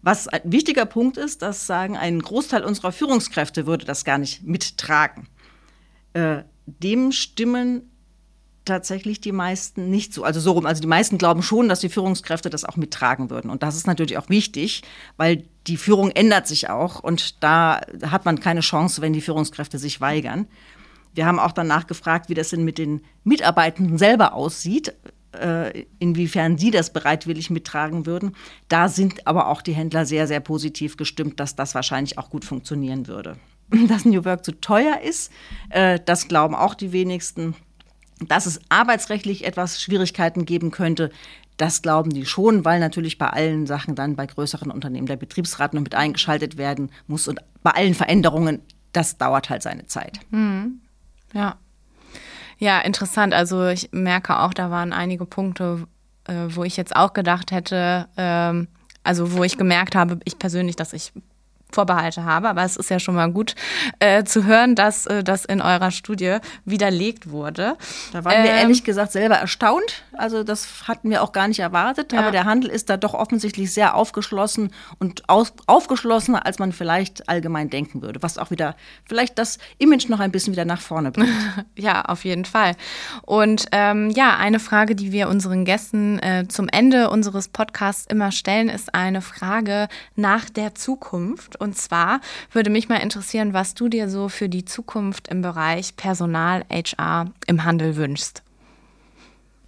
Was 0.02 0.28
ein 0.28 0.42
wichtiger 0.46 0.86
Punkt 0.86 1.18
ist, 1.18 1.42
dass 1.42 1.66
sagen, 1.66 1.98
ein 1.98 2.22
Großteil 2.22 2.64
unserer 2.64 2.92
Führungskräfte 2.92 3.66
würde 3.66 3.86
das 3.86 4.06
gar 4.06 4.18
nicht 4.18 4.44
mittragen. 4.44 5.28
Äh, 6.14 6.44
dem 6.68 7.12
stimmen 7.12 7.90
tatsächlich 8.66 9.22
die 9.22 9.32
meisten 9.32 9.90
nicht 9.90 10.14
so. 10.14 10.24
Also 10.24 10.40
so 10.40 10.52
rum. 10.52 10.66
Also 10.66 10.82
die 10.82 10.88
meisten 10.88 11.18
glauben 11.18 11.44
schon, 11.44 11.70
dass 11.70 11.80
die 11.80 11.90
Führungskräfte 11.90 12.50
das 12.50 12.66
auch 12.66 12.76
mittragen 12.76 13.30
würden. 13.30 13.50
Und 13.50 13.64
das 13.64 13.76
ist 13.76 13.88
natürlich 13.88 14.18
auch 14.18 14.30
wichtig, 14.30 14.84
weil 15.18 15.46
die 15.68 15.78
Führung 15.78 16.12
ändert 16.12 16.48
sich 16.48 16.70
auch 16.70 17.00
und 17.00 17.44
da 17.44 17.82
hat 18.04 18.26
man 18.26 18.40
keine 18.40 18.62
Chance, 18.62 19.02
wenn 19.02 19.14
die 19.14 19.22
Führungskräfte 19.22 19.78
sich 19.78 20.02
weigern. 20.02 20.48
Wir 21.16 21.26
haben 21.26 21.40
auch 21.40 21.54
danach 21.54 21.88
gefragt, 21.88 22.30
wie 22.30 22.34
das 22.34 22.50
denn 22.50 22.64
mit 22.64 22.78
den 22.78 23.02
Mitarbeitenden 23.24 23.98
selber 23.98 24.34
aussieht, 24.34 24.94
äh, 25.32 25.86
inwiefern 26.00 26.58
sie 26.58 26.72
das 26.72 26.92
bereitwillig 26.92 27.50
mittragen 27.50 28.06
würden. 28.06 28.36
Da 28.68 28.90
sind 28.90 29.26
aber 29.26 29.48
auch 29.48 29.62
die 29.62 29.74
Händler 29.74 30.06
sehr, 30.06 30.28
sehr 30.28 30.40
positiv 30.40 30.98
gestimmt, 30.98 31.40
dass 31.40 31.56
das 31.56 31.76
wahrscheinlich 31.76 32.18
auch 32.18 32.30
gut 32.30 32.46
funktionieren 32.46 33.08
würde. 33.08 33.38
Dass 33.88 34.06
New 34.06 34.24
Work 34.26 34.46
zu 34.46 34.52
teuer 34.62 35.02
ist, 35.02 35.32
äh, 35.70 36.00
das 36.06 36.28
glauben 36.28 36.54
auch 36.54 36.76
die 36.76 36.92
wenigsten. 36.92 37.56
Dass 38.28 38.46
es 38.46 38.60
arbeitsrechtlich 38.70 39.44
etwas 39.44 39.82
Schwierigkeiten 39.82 40.46
geben 40.46 40.70
könnte, 40.70 41.10
das 41.58 41.82
glauben 41.82 42.12
die 42.12 42.26
schon, 42.26 42.64
weil 42.64 42.80
natürlich 42.80 43.18
bei 43.18 43.30
allen 43.30 43.66
Sachen 43.66 43.96
dann 43.96 44.16
bei 44.16 44.28
größeren 44.28 44.70
Unternehmen 44.70 45.08
der 45.08 45.16
Betriebsrat 45.16 45.74
noch 45.74 45.82
mit 45.82 45.96
eingeschaltet 45.96 46.58
werden 46.58 46.92
muss 47.08 47.28
und 47.28 47.40
bei 47.64 47.72
allen 47.72 47.94
Veränderungen, 47.94 48.62
das 48.92 49.18
dauert 49.18 49.50
halt 49.50 49.64
seine 49.64 49.88
Zeit. 49.88 50.20
Mhm. 50.30 50.82
Ja. 51.36 51.58
Ja, 52.58 52.80
interessant. 52.80 53.34
Also 53.34 53.68
ich 53.68 53.90
merke 53.92 54.40
auch, 54.40 54.54
da 54.54 54.72
waren 54.72 54.94
einige 54.94 55.26
Punkte, 55.26 55.86
äh, 56.28 56.34
wo 56.48 56.64
ich 56.64 56.78
jetzt 56.78 56.96
auch 56.96 57.14
gedacht 57.14 57.52
hätte, 57.52 58.08
ähm, 58.18 58.68
also 59.04 59.34
wo 59.34 59.44
ich 59.44 59.58
gemerkt 59.58 59.96
habe, 59.96 60.20
ich 60.24 60.40
persönlich, 60.40 60.76
dass 60.76 60.94
ich 60.94 61.12
Vorbehalte 61.72 62.24
habe. 62.24 62.48
Aber 62.48 62.64
es 62.64 62.78
ist 62.78 62.90
ja 62.90 63.00
schon 63.00 63.16
mal 63.16 63.30
gut 63.32 63.56
äh, 64.00 64.24
zu 64.24 64.46
hören, 64.46 64.76
dass 64.76 65.06
äh, 65.08 65.24
das 65.24 65.44
in 65.44 65.62
eurer 65.62 65.92
Studie 65.92 66.38
widerlegt 66.64 67.30
wurde. 67.30 67.76
Da 68.14 68.24
waren 68.24 68.44
wir 68.44 68.52
ähm, 68.52 68.58
ehrlich 68.58 68.84
gesagt 68.86 69.12
selber 69.12 69.36
erstaunt. 69.36 70.05
Also 70.18 70.44
das 70.44 70.88
hatten 70.88 71.10
wir 71.10 71.24
auch 71.24 71.32
gar 71.32 71.48
nicht 71.48 71.60
erwartet. 71.60 72.14
Ja. 72.14 72.20
Aber 72.20 72.32
der 72.32 72.46
Handel 72.46 72.70
ist 72.70 72.90
da 72.90 72.98
doch 72.98 73.14
offensichtlich 73.14 73.74
sehr 73.74 73.96
aufgeschlossen 73.96 74.72
und 75.00 75.28
aus, 75.30 75.54
aufgeschlossener, 75.68 76.46
als 76.46 76.60
man 76.60 76.72
vielleicht 76.72 77.28
allgemein 77.30 77.70
denken 77.70 78.02
würde. 78.02 78.22
Was 78.24 78.38
auch 78.38 78.52
wieder 78.52 78.76
vielleicht 79.06 79.38
das 79.38 79.58
Image 79.78 80.10
noch 80.10 80.20
ein 80.20 80.32
bisschen 80.32 80.54
wieder 80.54 80.66
nach 80.66 80.82
vorne 80.82 81.12
bringt. 81.12 81.30
ja, 81.76 82.04
auf 82.06 82.26
jeden 82.26 82.46
Fall. 82.46 82.76
Und 83.24 83.66
ähm, 83.72 84.10
ja, 84.12 84.38
eine 84.38 84.60
Frage, 84.60 84.96
die 84.96 85.12
wir 85.12 85.28
unseren 85.30 85.66
Gästen 85.66 86.20
äh, 86.20 86.46
zum 86.48 86.68
Ende 86.70 87.10
unseres 87.10 87.48
Podcasts 87.48 88.06
immer 88.10 88.32
stellen, 88.32 88.70
ist 88.70 88.94
eine 88.94 89.22
Frage 89.22 89.88
nach 90.16 90.50
der 90.50 90.76
Zukunft. 90.76 91.60
Und 91.60 91.78
zwar 91.78 92.22
würde 92.52 92.70
mich 92.70 92.90
mal 92.90 92.98
interessieren, 92.98 93.54
was 93.54 93.74
du 93.74 93.90
dir 93.90 94.10
so 94.10 94.30
für 94.30 94.50
die 94.50 94.66
Zukunft 94.66 95.28
im 95.28 95.42
Bereich 95.42 95.96
Personal, 95.98 96.64
HR 96.70 97.32
im 97.48 97.64
Handel 97.64 97.96
wünschst. 97.96 98.45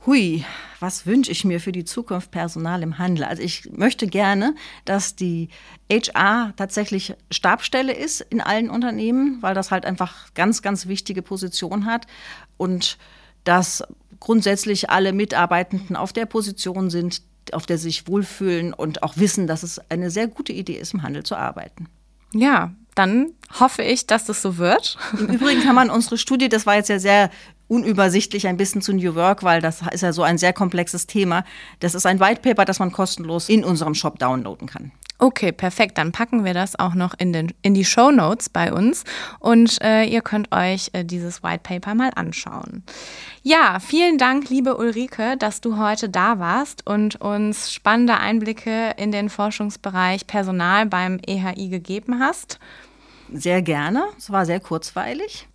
Hui, 0.08 0.46
was 0.80 1.06
wünsche 1.06 1.32
ich 1.34 1.44
mir 1.44 1.60
für 1.60 1.74
die 1.74 1.84
Zukunft 1.84 2.32
Personal 2.32 2.82
im 2.82 2.98
Handel? 2.98 3.26
Also 3.26 3.44
ich 3.44 3.70
möchte 3.74 4.08
gerne, 4.08 4.56
dass 4.86 5.18
die 5.18 5.50
HR 5.92 6.54
tatsächlich 6.56 7.14
Stabstelle 7.30 7.92
ist 7.92 8.22
in 8.22 8.40
allen 8.40 8.70
Unternehmen, 8.70 9.42
weil 9.42 9.54
das 9.54 9.70
halt 9.70 9.86
einfach 9.86 10.34
ganz, 10.34 10.62
ganz 10.62 10.88
wichtige 10.88 11.22
Position 11.22 11.86
hat 11.86 12.08
und 12.56 12.98
dass 13.44 13.84
grundsätzlich 14.22 14.90
alle 14.90 15.12
Mitarbeitenden 15.12 15.98
auf 15.98 16.14
der 16.14 16.26
Position 16.26 16.90
sind, 16.90 17.22
auf 17.52 17.66
der 17.66 17.78
sie 17.78 17.90
sich 17.90 18.08
wohlfühlen 18.08 18.74
und 18.74 19.04
auch 19.04 19.18
wissen, 19.18 19.46
dass 19.46 19.62
es 19.62 19.78
eine 19.92 20.10
sehr 20.10 20.28
gute 20.28 20.54
Idee 20.54 20.78
ist, 20.78 20.94
im 20.94 21.04
Handel 21.04 21.24
zu 21.24 21.36
arbeiten. 21.36 21.90
Ja, 22.34 22.74
dann 22.96 23.34
hoffe 23.60 23.84
ich, 23.84 24.08
dass 24.08 24.26
das 24.26 24.42
so 24.42 24.58
wird. 24.58 24.98
Im 25.18 25.28
Übrigen 25.28 25.62
kann 25.64 25.76
man 25.76 25.90
unsere 25.90 26.18
Studie, 26.18 26.50
das 26.50 26.66
war 26.66 26.76
jetzt 26.76 26.90
ja 26.90 27.00
sehr 27.00 27.30
unübersichtlich 27.68 28.48
ein 28.48 28.58
bisschen 28.58 28.82
zu 28.82 28.94
New 28.94 29.16
Work, 29.16 29.44
weil 29.44 29.62
das 29.62 29.82
ist 29.92 30.02
ja 30.02 30.14
so 30.14 30.24
ein 30.24 30.38
sehr 30.38 30.54
komplexes 30.54 31.08
Thema. 31.08 31.44
Das 31.80 31.96
ist 31.96 32.06
ein 32.06 32.20
White 32.20 32.42
Paper, 32.42 32.66
das 32.66 32.80
man 32.80 32.92
kostenlos 32.92 33.50
in 33.50 33.64
unserem 33.64 33.94
Shop 33.94 34.20
downloaden 34.20 34.68
kann. 34.68 34.92
Okay, 35.20 35.52
perfekt. 35.52 35.98
Dann 35.98 36.12
packen 36.12 36.46
wir 36.46 36.54
das 36.54 36.78
auch 36.78 36.94
noch 36.94 37.16
in, 37.18 37.34
den, 37.34 37.52
in 37.64 37.74
die 37.74 37.86
Show 37.86 38.12
Notes 38.12 38.50
bei 38.50 38.72
uns 38.72 39.04
und 39.40 39.82
äh, 39.82 40.04
ihr 40.04 40.22
könnt 40.22 40.52
euch 40.52 40.92
äh, 40.94 41.04
dieses 41.04 41.42
White 41.42 41.62
Paper 41.64 41.96
mal 41.96 42.12
anschauen. 42.16 42.84
Ja, 43.42 43.80
vielen 43.80 44.20
Dank, 44.20 44.50
liebe 44.50 44.78
Ulrike, 44.78 45.36
dass 45.38 45.60
du 45.60 45.78
heute 45.78 46.10
da 46.10 46.38
warst 46.38 46.86
und 46.86 47.20
uns 47.20 47.74
spannende 47.74 48.18
Einblicke 48.18 48.94
in 48.98 49.12
den 49.12 49.30
Forschungsbereich 49.30 50.28
Personal 50.28 50.86
beim 50.86 51.20
EHI 51.26 51.70
gegeben 51.70 52.20
hast. 52.20 52.60
Sehr 53.34 53.62
gerne. 53.62 54.06
Es 54.18 54.32
war 54.32 54.46
sehr 54.46 54.60
kurzweilig. 54.60 55.48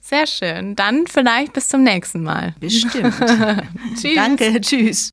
Sehr 0.00 0.26
schön. 0.26 0.74
Dann 0.74 1.06
vielleicht 1.06 1.52
bis 1.52 1.68
zum 1.68 1.84
nächsten 1.84 2.22
Mal. 2.22 2.54
Bestimmt. 2.58 3.14
tschüss. 3.94 4.14
Danke, 4.14 4.60
tschüss. 4.60 5.10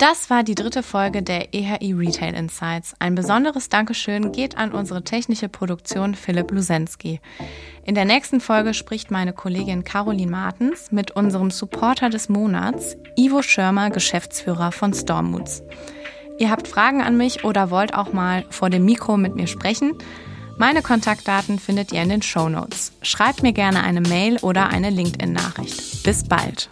Das 0.00 0.30
war 0.30 0.42
die 0.42 0.54
dritte 0.54 0.82
Folge 0.82 1.22
der 1.22 1.52
EHI 1.52 1.92
Retail 1.92 2.34
Insights. 2.34 2.94
Ein 3.00 3.14
besonderes 3.14 3.68
Dankeschön 3.68 4.32
geht 4.32 4.56
an 4.56 4.72
unsere 4.72 5.04
technische 5.04 5.50
Produktion 5.50 6.14
Philipp 6.14 6.50
Lusensky. 6.52 7.20
In 7.84 7.94
der 7.94 8.06
nächsten 8.06 8.40
Folge 8.40 8.72
spricht 8.72 9.10
meine 9.10 9.34
Kollegin 9.34 9.84
Caroline 9.84 10.30
Martens 10.30 10.90
mit 10.90 11.10
unserem 11.10 11.50
Supporter 11.50 12.08
des 12.08 12.30
Monats, 12.30 12.96
Ivo 13.14 13.42
Schirmer, 13.42 13.90
Geschäftsführer 13.90 14.72
von 14.72 14.94
Stormoods. 14.94 15.62
Ihr 16.38 16.50
habt 16.50 16.66
Fragen 16.66 17.02
an 17.02 17.18
mich 17.18 17.44
oder 17.44 17.70
wollt 17.70 17.92
auch 17.92 18.14
mal 18.14 18.46
vor 18.48 18.70
dem 18.70 18.86
Mikro 18.86 19.18
mit 19.18 19.36
mir 19.36 19.46
sprechen? 19.46 19.98
Meine 20.60 20.82
Kontaktdaten 20.82 21.58
findet 21.58 21.90
ihr 21.90 22.02
in 22.02 22.10
den 22.10 22.20
Show 22.20 22.50
Notes. 22.50 22.92
Schreibt 23.00 23.42
mir 23.42 23.54
gerne 23.54 23.82
eine 23.82 24.02
Mail 24.02 24.36
oder 24.42 24.68
eine 24.68 24.90
LinkedIn-Nachricht. 24.90 26.02
Bis 26.02 26.22
bald! 26.22 26.68